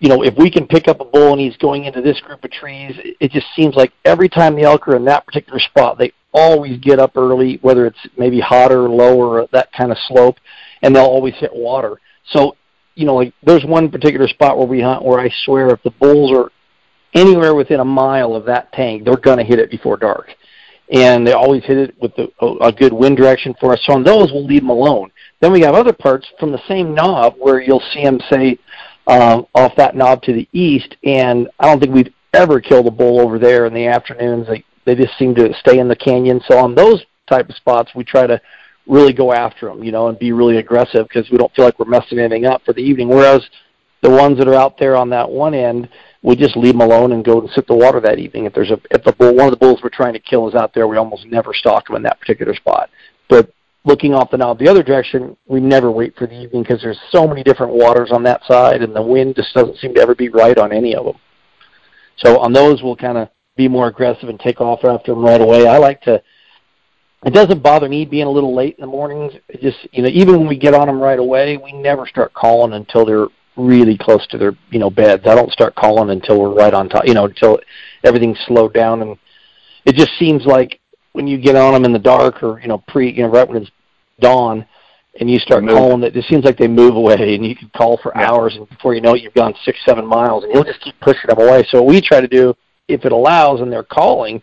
you 0.00 0.08
know, 0.08 0.22
if 0.22 0.34
we 0.36 0.50
can 0.50 0.66
pick 0.66 0.86
up 0.88 1.00
a 1.00 1.04
bull 1.04 1.32
and 1.32 1.40
he's 1.40 1.56
going 1.56 1.84
into 1.84 2.00
this 2.00 2.20
group 2.20 2.44
of 2.44 2.50
trees, 2.50 2.94
it 3.20 3.32
just 3.32 3.46
seems 3.56 3.74
like 3.74 3.92
every 4.04 4.28
time 4.28 4.54
the 4.54 4.62
elk 4.62 4.86
are 4.86 4.96
in 4.96 5.04
that 5.06 5.26
particular 5.26 5.58
spot, 5.58 5.98
they 5.98 6.12
always 6.32 6.78
get 6.78 6.98
up 6.98 7.16
early, 7.16 7.58
whether 7.62 7.86
it's 7.86 7.98
maybe 8.16 8.40
hotter, 8.40 8.84
or 8.84 8.88
lower, 8.88 9.46
that 9.52 9.72
kind 9.72 9.90
of 9.90 9.98
slope, 10.06 10.36
and 10.82 10.94
they'll 10.94 11.04
always 11.04 11.34
hit 11.34 11.54
water. 11.54 12.00
So, 12.32 12.56
you 12.94 13.06
know, 13.06 13.16
like 13.16 13.32
there's 13.42 13.64
one 13.64 13.90
particular 13.90 14.28
spot 14.28 14.56
where 14.56 14.66
we 14.66 14.80
hunt 14.80 15.04
where 15.04 15.18
I 15.18 15.32
swear 15.44 15.70
if 15.70 15.82
the 15.82 15.90
bulls 15.90 16.32
are 16.36 16.52
anywhere 17.14 17.54
within 17.54 17.80
a 17.80 17.84
mile 17.84 18.34
of 18.34 18.44
that 18.46 18.72
tank, 18.72 19.04
they're 19.04 19.16
going 19.16 19.38
to 19.38 19.44
hit 19.44 19.58
it 19.58 19.70
before 19.70 19.96
dark. 19.96 20.28
And 20.90 21.26
they 21.26 21.32
always 21.32 21.64
hit 21.64 21.76
it 21.76 21.94
with 22.00 22.14
the, 22.16 22.30
a 22.62 22.72
good 22.72 22.92
wind 22.92 23.16
direction 23.16 23.54
for 23.60 23.74
us. 23.74 23.80
So 23.84 23.92
on 23.92 24.04
those, 24.04 24.32
we'll 24.32 24.46
leave 24.46 24.62
them 24.62 24.70
alone. 24.70 25.10
Then 25.40 25.52
we 25.52 25.60
have 25.60 25.74
other 25.74 25.92
parts 25.92 26.26
from 26.40 26.50
the 26.50 26.62
same 26.66 26.94
knob 26.94 27.34
where 27.38 27.60
you'll 27.60 27.82
see 27.92 28.02
them 28.02 28.20
say, 28.30 28.58
um, 29.08 29.46
off 29.54 29.74
that 29.76 29.96
knob 29.96 30.22
to 30.22 30.32
the 30.32 30.48
east, 30.52 30.96
and 31.02 31.48
I 31.58 31.66
don't 31.66 31.80
think 31.80 31.94
we've 31.94 32.12
ever 32.34 32.60
killed 32.60 32.86
a 32.86 32.90
bull 32.90 33.20
over 33.20 33.38
there 33.38 33.66
in 33.66 33.74
the 33.74 33.86
afternoons. 33.86 34.46
They 34.46 34.64
they 34.84 34.94
just 34.94 35.18
seem 35.18 35.34
to 35.34 35.52
stay 35.60 35.78
in 35.78 35.88
the 35.88 35.96
canyon. 35.96 36.40
So 36.48 36.58
on 36.58 36.74
those 36.74 37.04
type 37.28 37.48
of 37.48 37.56
spots, 37.56 37.90
we 37.94 38.04
try 38.04 38.26
to 38.26 38.40
really 38.86 39.12
go 39.12 39.32
after 39.32 39.68
them, 39.68 39.84
you 39.84 39.92
know, 39.92 40.08
and 40.08 40.18
be 40.18 40.32
really 40.32 40.56
aggressive 40.58 41.06
because 41.08 41.30
we 41.30 41.36
don't 41.36 41.54
feel 41.54 41.66
like 41.66 41.78
we're 41.78 41.86
messing 41.86 42.18
anything 42.18 42.46
up 42.46 42.62
for 42.64 42.72
the 42.72 42.80
evening. 42.80 43.08
Whereas 43.08 43.46
the 44.02 44.10
ones 44.10 44.38
that 44.38 44.48
are 44.48 44.54
out 44.54 44.78
there 44.78 44.96
on 44.96 45.10
that 45.10 45.28
one 45.28 45.52
end, 45.52 45.90
we 46.22 46.36
just 46.36 46.56
leave 46.56 46.72
them 46.72 46.80
alone 46.80 47.12
and 47.12 47.24
go 47.24 47.40
and 47.40 47.50
sit 47.50 47.66
the 47.66 47.74
water 47.74 48.00
that 48.00 48.18
evening. 48.18 48.46
If 48.46 48.54
there's 48.54 48.70
a 48.70 48.80
if 48.90 49.04
the 49.04 49.12
bull 49.12 49.34
one 49.34 49.46
of 49.46 49.50
the 49.50 49.58
bulls 49.58 49.80
we're 49.82 49.90
trying 49.90 50.14
to 50.14 50.20
kill 50.20 50.48
is 50.48 50.54
out 50.54 50.72
there, 50.74 50.88
we 50.88 50.96
almost 50.96 51.26
never 51.26 51.52
stalk 51.54 51.86
them 51.86 51.96
in 51.96 52.02
that 52.04 52.20
particular 52.20 52.54
spot. 52.54 52.90
But 53.28 53.52
looking 53.84 54.14
off 54.14 54.30
the 54.30 54.36
knob 54.36 54.58
the 54.58 54.68
other 54.68 54.82
direction, 54.82 55.36
we 55.46 55.60
never 55.60 55.90
wait 55.90 56.16
for 56.16 56.26
the 56.26 56.40
evening 56.40 56.62
because 56.62 56.80
there's 56.82 56.98
so 57.10 57.26
many 57.26 57.42
different 57.42 57.72
waters 57.72 58.10
on 58.12 58.22
that 58.24 58.44
side, 58.44 58.82
and 58.82 58.94
the 58.94 59.02
wind 59.02 59.34
just 59.36 59.54
doesn't 59.54 59.78
seem 59.78 59.94
to 59.94 60.00
ever 60.00 60.14
be 60.14 60.28
right 60.28 60.58
on 60.58 60.72
any 60.72 60.94
of 60.94 61.04
them. 61.04 61.16
So 62.18 62.38
on 62.38 62.52
those, 62.52 62.82
we'll 62.82 62.96
kind 62.96 63.18
of 63.18 63.28
be 63.56 63.68
more 63.68 63.88
aggressive 63.88 64.28
and 64.28 64.38
take 64.38 64.60
off 64.60 64.84
after 64.84 65.12
them 65.12 65.24
right 65.24 65.40
away. 65.40 65.66
I 65.66 65.78
like 65.78 66.02
to. 66.02 66.22
It 67.24 67.34
doesn't 67.34 67.64
bother 67.64 67.88
me 67.88 68.04
being 68.04 68.28
a 68.28 68.30
little 68.30 68.54
late 68.54 68.76
in 68.78 68.82
the 68.82 68.86
mornings. 68.86 69.32
It 69.48 69.60
just 69.60 69.78
you 69.92 70.02
know, 70.02 70.08
even 70.08 70.38
when 70.38 70.46
we 70.48 70.56
get 70.56 70.74
on 70.74 70.86
them 70.86 71.00
right 71.00 71.18
away, 71.18 71.56
we 71.56 71.72
never 71.72 72.06
start 72.06 72.32
calling 72.32 72.74
until 72.74 73.04
they're 73.04 73.26
really 73.56 73.98
close 73.98 74.24
to 74.28 74.38
their 74.38 74.56
you 74.70 74.78
know 74.78 74.90
beds. 74.90 75.26
I 75.26 75.34
don't 75.34 75.52
start 75.52 75.74
calling 75.74 76.10
until 76.10 76.40
we're 76.40 76.54
right 76.54 76.74
on 76.74 76.88
top. 76.88 77.06
You 77.06 77.14
know, 77.14 77.24
until 77.24 77.58
everything's 78.04 78.38
slowed 78.46 78.72
down, 78.72 79.02
and 79.02 79.16
it 79.84 79.96
just 79.96 80.12
seems 80.18 80.46
like 80.46 80.77
when 81.12 81.26
you 81.26 81.38
get 81.38 81.56
on 81.56 81.72
them 81.72 81.84
in 81.84 81.92
the 81.92 81.98
dark 81.98 82.42
or 82.42 82.60
you 82.60 82.68
know 82.68 82.78
pre 82.88 83.10
you 83.10 83.22
know 83.22 83.28
right 83.28 83.48
when 83.48 83.62
it's 83.62 83.70
dawn 84.20 84.66
and 85.20 85.30
you 85.30 85.38
start 85.38 85.64
calling 85.66 86.02
it, 86.02 86.16
it 86.16 86.24
seems 86.26 86.44
like 86.44 86.56
they 86.56 86.68
move 86.68 86.94
away 86.94 87.34
and 87.34 87.44
you 87.44 87.56
can 87.56 87.68
call 87.76 87.98
for 88.02 88.12
yeah. 88.14 88.30
hours 88.30 88.54
and 88.56 88.68
before 88.68 88.94
you 88.94 89.00
know 89.00 89.14
it 89.14 89.22
you've 89.22 89.34
gone 89.34 89.54
six, 89.64 89.78
seven 89.84 90.06
miles 90.06 90.44
and 90.44 90.52
you'll 90.54 90.64
just 90.64 90.80
keep 90.80 90.98
pushing 91.00 91.28
them 91.28 91.40
away. 91.40 91.66
So 91.70 91.82
what 91.82 91.92
we 91.92 92.00
try 92.00 92.20
to 92.20 92.28
do, 92.28 92.54
if 92.86 93.04
it 93.04 93.12
allows 93.12 93.60
and 93.60 93.72
they're 93.72 93.82
calling, 93.82 94.42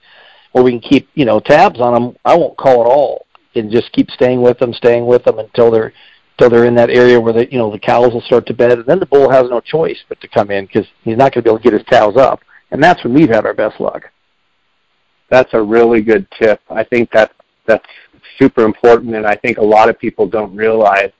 or 0.53 0.63
we 0.63 0.71
can 0.71 0.81
keep, 0.81 1.09
you 1.15 1.25
know, 1.25 1.39
tabs 1.39 1.79
on 1.79 1.93
them, 1.93 2.17
I 2.25 2.35
won't 2.35 2.57
call 2.57 2.81
at 2.81 2.87
all 2.87 3.25
and 3.55 3.71
just 3.71 3.91
keep 3.93 4.09
staying 4.11 4.41
with 4.41 4.59
them, 4.59 4.73
staying 4.73 5.05
with 5.05 5.23
them 5.23 5.39
until 5.39 5.71
they're 5.71 5.93
until 6.37 6.49
they're 6.49 6.65
in 6.65 6.75
that 6.75 6.89
area 6.89 7.19
where 7.19 7.33
the 7.33 7.49
you 7.51 7.57
know 7.57 7.71
the 7.71 7.79
cows 7.79 8.13
will 8.13 8.21
start 8.21 8.45
to 8.47 8.53
bed, 8.53 8.73
and 8.73 8.85
then 8.85 8.99
the 8.99 9.05
bull 9.05 9.29
has 9.29 9.49
no 9.49 9.61
choice 9.61 9.97
but 10.09 10.19
to 10.19 10.27
come 10.27 10.51
in 10.51 10.65
because 10.65 10.85
he's 11.03 11.17
not 11.17 11.33
going 11.33 11.41
to 11.41 11.41
be 11.43 11.49
able 11.49 11.59
to 11.59 11.63
get 11.63 11.73
his 11.73 11.83
cows 11.83 12.17
up, 12.17 12.41
and 12.71 12.83
that's 12.83 13.03
when 13.03 13.13
we've 13.13 13.29
had 13.29 13.45
our 13.45 13.53
best 13.53 13.79
luck. 13.79 14.11
That's 15.29 15.53
a 15.53 15.61
really 15.61 16.01
good 16.01 16.27
tip. 16.39 16.61
I 16.69 16.83
think 16.83 17.11
that 17.11 17.31
that's 17.65 17.85
super 18.37 18.63
important, 18.63 19.15
and 19.15 19.25
I 19.25 19.35
think 19.35 19.57
a 19.57 19.63
lot 19.63 19.89
of 19.89 19.99
people 19.99 20.27
don't 20.27 20.55
realize 20.55 21.11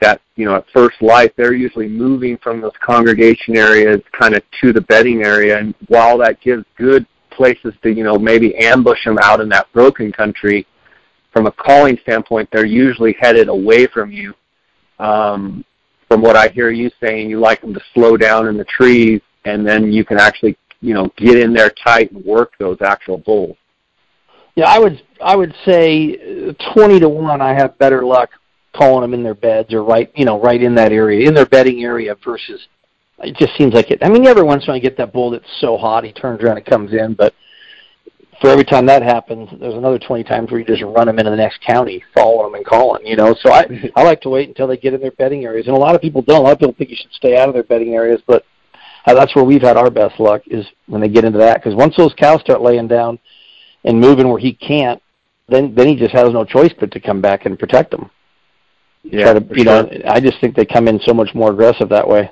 that 0.00 0.20
you 0.36 0.46
know 0.46 0.56
at 0.56 0.64
first 0.72 1.00
light 1.02 1.34
they're 1.36 1.52
usually 1.52 1.88
moving 1.88 2.38
from 2.38 2.60
those 2.60 2.72
congregation 2.80 3.56
areas 3.56 4.00
kind 4.18 4.34
of 4.34 4.42
to 4.60 4.72
the 4.72 4.80
bedding 4.82 5.22
area, 5.22 5.58
and 5.58 5.74
while 5.88 6.18
that 6.18 6.40
gives 6.40 6.64
good 6.76 7.06
places 7.30 7.74
to 7.82 7.90
you 7.90 8.02
know 8.02 8.18
maybe 8.18 8.56
ambush 8.56 9.04
them 9.04 9.18
out 9.22 9.40
in 9.40 9.48
that 9.48 9.72
broken 9.72 10.10
country, 10.10 10.66
from 11.32 11.46
a 11.46 11.52
calling 11.52 11.98
standpoint, 12.02 12.48
they're 12.52 12.66
usually 12.66 13.14
headed 13.20 13.48
away 13.48 13.86
from 13.86 14.10
you. 14.10 14.34
Um, 14.98 15.64
from 16.08 16.22
what 16.22 16.36
I 16.36 16.48
hear 16.48 16.70
you 16.70 16.90
saying, 17.00 17.30
you 17.30 17.38
like 17.38 17.60
them 17.60 17.72
to 17.72 17.80
slow 17.94 18.16
down 18.16 18.48
in 18.48 18.56
the 18.56 18.64
trees, 18.64 19.20
and 19.44 19.66
then 19.66 19.92
you 19.92 20.04
can 20.04 20.18
actually 20.18 20.56
you 20.80 20.94
know 20.94 21.10
get 21.16 21.38
in 21.38 21.52
there 21.52 21.70
tight 21.70 22.12
and 22.12 22.24
work 22.24 22.52
those 22.58 22.78
actual 22.82 23.18
bulls. 23.18 23.56
Yeah, 24.56 24.68
I 24.68 24.78
would 24.78 25.02
I 25.20 25.36
would 25.36 25.54
say 25.64 26.54
twenty 26.74 27.00
to 27.00 27.08
one. 27.08 27.40
I 27.40 27.54
have 27.54 27.78
better 27.78 28.04
luck 28.04 28.30
calling 28.74 29.02
them 29.02 29.14
in 29.14 29.22
their 29.22 29.34
beds 29.34 29.72
or 29.72 29.82
right 29.82 30.12
you 30.14 30.24
know 30.24 30.40
right 30.40 30.62
in 30.62 30.74
that 30.76 30.92
area 30.92 31.26
in 31.26 31.34
their 31.34 31.46
bedding 31.46 31.82
area 31.82 32.16
versus 32.24 32.68
it 33.22 33.36
just 33.36 33.56
seems 33.56 33.74
like 33.74 33.90
it. 33.90 33.98
I 34.02 34.08
mean, 34.08 34.26
every 34.26 34.42
once 34.42 34.64
in 34.64 34.70
a 34.70 34.72
while 34.72 34.76
you 34.76 34.82
get 34.82 34.96
that 34.96 35.12
bull 35.12 35.30
that's 35.30 35.44
so 35.60 35.76
hot 35.76 36.04
he 36.04 36.12
turns 36.12 36.42
around 36.42 36.56
and 36.56 36.66
comes 36.66 36.92
in, 36.92 37.14
but 37.14 37.34
for 38.40 38.48
every 38.48 38.64
time 38.64 38.86
that 38.86 39.02
happens, 39.02 39.50
there's 39.60 39.74
another 39.74 39.98
20 39.98 40.24
times 40.24 40.50
where 40.50 40.60
you 40.60 40.66
just 40.66 40.82
run 40.82 41.06
them 41.06 41.18
into 41.18 41.30
the 41.30 41.36
next 41.36 41.60
county, 41.60 42.02
follow 42.14 42.44
them 42.44 42.54
and 42.54 42.64
call 42.64 42.94
them, 42.94 43.02
you 43.04 43.16
know. 43.16 43.34
So 43.42 43.52
I 43.52 43.66
I 43.96 44.02
like 44.02 44.22
to 44.22 44.30
wait 44.30 44.48
until 44.48 44.66
they 44.66 44.78
get 44.78 44.94
in 44.94 45.00
their 45.00 45.10
bedding 45.12 45.44
areas, 45.44 45.66
and 45.66 45.76
a 45.76 45.78
lot 45.78 45.94
of 45.94 46.00
people 46.00 46.22
don't. 46.22 46.40
A 46.40 46.42
lot 46.42 46.52
of 46.52 46.58
people 46.58 46.74
think 46.76 46.90
you 46.90 46.96
should 46.96 47.12
stay 47.12 47.36
out 47.36 47.48
of 47.48 47.54
their 47.54 47.64
bedding 47.64 47.94
areas, 47.94 48.22
but 48.26 48.44
uh, 49.06 49.14
that's 49.14 49.34
where 49.34 49.44
we've 49.44 49.62
had 49.62 49.76
our 49.76 49.90
best 49.90 50.20
luck 50.20 50.42
is 50.46 50.66
when 50.86 51.00
they 51.00 51.08
get 51.08 51.24
into 51.24 51.38
that. 51.38 51.62
Because 51.62 51.74
once 51.74 51.96
those 51.96 52.14
cows 52.14 52.40
start 52.40 52.60
laying 52.60 52.88
down, 52.88 53.18
and 53.84 54.00
moving 54.00 54.28
where 54.28 54.38
he 54.38 54.52
can't, 54.52 55.02
then 55.48 55.74
then 55.74 55.88
he 55.88 55.96
just 55.96 56.12
has 56.12 56.30
no 56.30 56.44
choice 56.44 56.72
but 56.78 56.90
to 56.92 57.00
come 57.00 57.20
back 57.20 57.46
and 57.46 57.58
protect 57.58 57.90
them. 57.90 58.10
Yeah, 59.02 59.32
to, 59.32 59.46
you 59.50 59.64
sure. 59.64 59.82
know, 59.84 59.90
I 60.06 60.20
just 60.20 60.40
think 60.40 60.54
they 60.54 60.66
come 60.66 60.86
in 60.86 61.00
so 61.00 61.14
much 61.14 61.30
more 61.34 61.50
aggressive 61.50 61.88
that 61.88 62.06
way. 62.06 62.30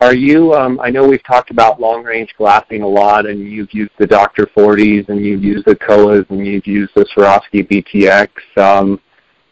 Are 0.00 0.14
you? 0.14 0.54
Um, 0.54 0.80
I 0.80 0.90
know 0.90 1.06
we've 1.06 1.24
talked 1.24 1.50
about 1.50 1.80
long 1.80 2.04
range 2.04 2.30
glassing 2.38 2.82
a 2.82 2.88
lot, 2.88 3.26
and 3.26 3.40
you've 3.40 3.72
used 3.72 3.92
the 3.98 4.06
Docter 4.06 4.46
40s, 4.46 5.08
and 5.08 5.24
you've 5.24 5.44
used 5.44 5.66
the 5.66 5.76
Kowas, 5.76 6.28
and 6.30 6.46
you've 6.46 6.66
used 6.66 6.92
the 6.94 7.04
Swarovski 7.14 7.68
BTX. 7.68 8.28
Um, 8.56 9.00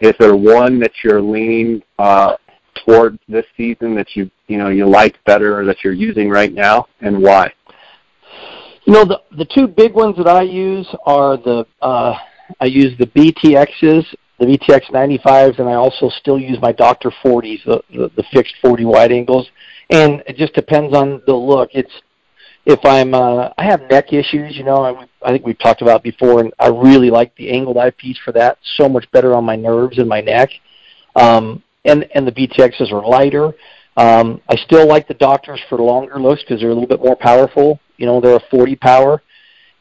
is 0.00 0.14
there 0.18 0.36
one 0.36 0.78
that 0.78 0.92
you're 1.02 1.20
leaning 1.20 1.82
uh, 1.98 2.36
towards 2.88 3.18
this 3.28 3.44
season 3.56 3.94
that 3.94 4.16
you 4.16 4.30
you 4.46 4.56
know 4.56 4.68
you 4.68 4.88
like 4.88 5.22
better 5.24 5.58
or 5.58 5.64
that 5.64 5.84
you're 5.84 5.92
using 5.92 6.30
right 6.30 6.52
now, 6.52 6.86
and 7.00 7.22
why? 7.22 7.52
You 8.84 8.92
know, 8.92 9.04
the 9.04 9.20
the 9.36 9.44
two 9.44 9.68
big 9.68 9.92
ones 9.94 10.16
that 10.16 10.28
I 10.28 10.42
use 10.42 10.88
are 11.04 11.36
the 11.36 11.66
uh, 11.82 12.14
I 12.60 12.66
use 12.66 12.96
the 12.98 13.06
BTXs, 13.06 14.06
the 14.38 14.46
BTX 14.46 14.90
95s, 14.90 15.58
and 15.58 15.68
I 15.68 15.74
also 15.74 16.08
still 16.08 16.38
use 16.38 16.58
my 16.62 16.72
Docter 16.72 17.12
40s, 17.22 17.64
the, 17.64 17.82
the 17.90 18.10
the 18.16 18.24
fixed 18.32 18.54
40 18.62 18.84
wide 18.86 19.12
angles. 19.12 19.48
And 19.90 20.22
it 20.26 20.36
just 20.36 20.54
depends 20.54 20.94
on 20.94 21.22
the 21.26 21.34
look. 21.34 21.70
It's 21.72 21.92
if 22.64 22.80
I'm 22.84 23.14
uh, 23.14 23.50
I 23.58 23.64
have 23.64 23.82
neck 23.90 24.12
issues, 24.12 24.56
you 24.56 24.64
know, 24.64 24.84
I, 24.84 25.06
I 25.26 25.32
think 25.32 25.44
we've 25.44 25.58
talked 25.58 25.82
about 25.82 26.02
before, 26.02 26.40
and 26.40 26.52
I 26.58 26.68
really 26.68 27.10
like 27.10 27.34
the 27.36 27.50
angled 27.50 27.76
eyepiece 27.76 28.18
for 28.24 28.32
that. 28.32 28.58
So 28.76 28.88
much 28.88 29.10
better 29.10 29.34
on 29.34 29.44
my 29.44 29.56
nerves 29.56 29.98
and 29.98 30.08
my 30.08 30.20
neck. 30.20 30.50
Um, 31.16 31.62
and 31.84 32.08
and 32.14 32.26
the 32.26 32.32
BTXs 32.32 32.92
are 32.92 33.06
lighter. 33.06 33.52
Um, 33.96 34.40
I 34.48 34.56
still 34.56 34.86
like 34.86 35.08
the 35.08 35.14
Docters 35.14 35.58
for 35.68 35.78
longer 35.78 36.20
looks 36.20 36.42
because 36.42 36.60
they're 36.60 36.70
a 36.70 36.74
little 36.74 36.88
bit 36.88 37.02
more 37.02 37.16
powerful. 37.16 37.80
You 37.96 38.06
know, 38.06 38.20
they're 38.20 38.36
a 38.36 38.50
40 38.50 38.76
power 38.76 39.22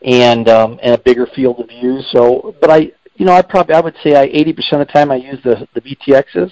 and 0.04 0.50
um, 0.50 0.80
and 0.82 0.94
a 0.94 0.98
bigger 0.98 1.28
field 1.36 1.60
of 1.60 1.70
view. 1.70 2.02
So, 2.12 2.56
but 2.60 2.72
I, 2.72 2.92
you 3.16 3.26
know, 3.26 3.34
I 3.34 3.42
probably 3.42 3.76
I 3.76 3.80
would 3.80 3.96
say 4.04 4.16
I 4.16 4.28
80% 4.28 4.58
of 4.74 4.80
the 4.80 4.86
time 4.86 5.12
I 5.12 5.16
use 5.16 5.40
the 5.44 5.68
the 5.76 5.82
BTXs, 5.82 6.52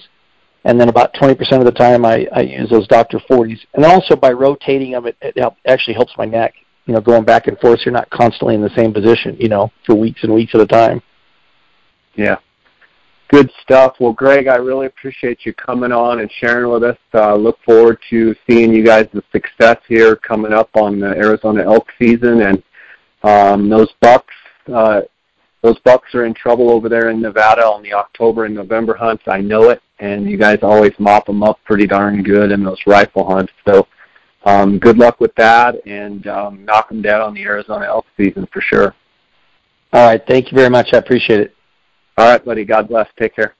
and 0.64 0.80
then 0.80 0.88
about 0.88 1.14
20% 1.14 1.58
of 1.58 1.64
the 1.64 1.72
time 1.72 2.04
I, 2.04 2.26
I 2.32 2.40
use 2.42 2.68
those 2.70 2.86
Docter 2.88 3.18
40s. 3.30 3.58
And 3.74 3.84
also 3.84 4.16
by 4.16 4.32
rotating 4.32 4.92
them, 4.92 5.06
it, 5.06 5.16
it 5.20 5.38
help, 5.38 5.56
actually 5.66 5.94
helps 5.94 6.12
my 6.16 6.24
neck. 6.24 6.54
You 6.86 6.94
know, 6.94 7.00
going 7.00 7.24
back 7.24 7.48
and 7.48 7.58
forth, 7.58 7.80
so 7.80 7.86
you're 7.86 7.94
not 7.94 8.08
constantly 8.10 8.54
in 8.54 8.62
the 8.62 8.74
same 8.76 8.92
position. 8.92 9.36
You 9.40 9.48
know, 9.48 9.72
for 9.84 9.96
weeks 9.96 10.22
and 10.22 10.32
weeks 10.32 10.54
at 10.54 10.60
a 10.60 10.66
time. 10.66 11.02
Yeah, 12.14 12.36
Good 13.36 13.52
stuff. 13.60 13.96
Well, 14.00 14.14
Greg, 14.14 14.48
I 14.48 14.54
really 14.56 14.86
appreciate 14.86 15.44
you 15.44 15.52
coming 15.52 15.92
on 15.92 16.20
and 16.20 16.32
sharing 16.40 16.72
with 16.72 16.82
us. 16.82 16.96
Uh, 17.12 17.34
look 17.34 17.58
forward 17.66 17.98
to 18.08 18.34
seeing 18.48 18.72
you 18.72 18.82
guys' 18.82 19.08
the 19.12 19.22
success 19.30 19.76
here 19.86 20.16
coming 20.16 20.54
up 20.54 20.70
on 20.72 20.98
the 20.98 21.08
Arizona 21.08 21.62
elk 21.62 21.86
season, 21.98 22.40
and 22.40 22.62
um, 23.24 23.68
those 23.68 23.92
bucks. 24.00 24.32
Uh, 24.72 25.02
those 25.60 25.78
bucks 25.80 26.14
are 26.14 26.24
in 26.24 26.32
trouble 26.32 26.70
over 26.70 26.88
there 26.88 27.10
in 27.10 27.20
Nevada 27.20 27.62
on 27.62 27.82
the 27.82 27.92
October 27.92 28.46
and 28.46 28.54
November 28.54 28.94
hunts. 28.94 29.24
I 29.26 29.42
know 29.42 29.68
it, 29.68 29.82
and 29.98 30.30
you 30.30 30.38
guys 30.38 30.60
always 30.62 30.92
mop 30.98 31.26
them 31.26 31.42
up 31.42 31.60
pretty 31.66 31.86
darn 31.86 32.22
good 32.22 32.50
in 32.50 32.64
those 32.64 32.80
rifle 32.86 33.30
hunts. 33.30 33.52
So, 33.68 33.86
um, 34.46 34.78
good 34.78 34.96
luck 34.96 35.20
with 35.20 35.34
that, 35.34 35.86
and 35.86 36.26
um, 36.26 36.64
knock 36.64 36.88
them 36.88 37.02
down 37.02 37.20
on 37.20 37.34
the 37.34 37.42
Arizona 37.42 37.84
elk 37.84 38.06
season 38.16 38.48
for 38.50 38.62
sure. 38.62 38.94
All 39.92 40.06
right. 40.06 40.22
Thank 40.26 40.50
you 40.50 40.56
very 40.56 40.70
much. 40.70 40.94
I 40.94 40.96
appreciate 40.96 41.40
it. 41.40 41.55
All 42.18 42.26
right, 42.26 42.44
buddy. 42.44 42.64
God 42.64 42.88
bless. 42.88 43.08
Take 43.18 43.36
care. 43.36 43.54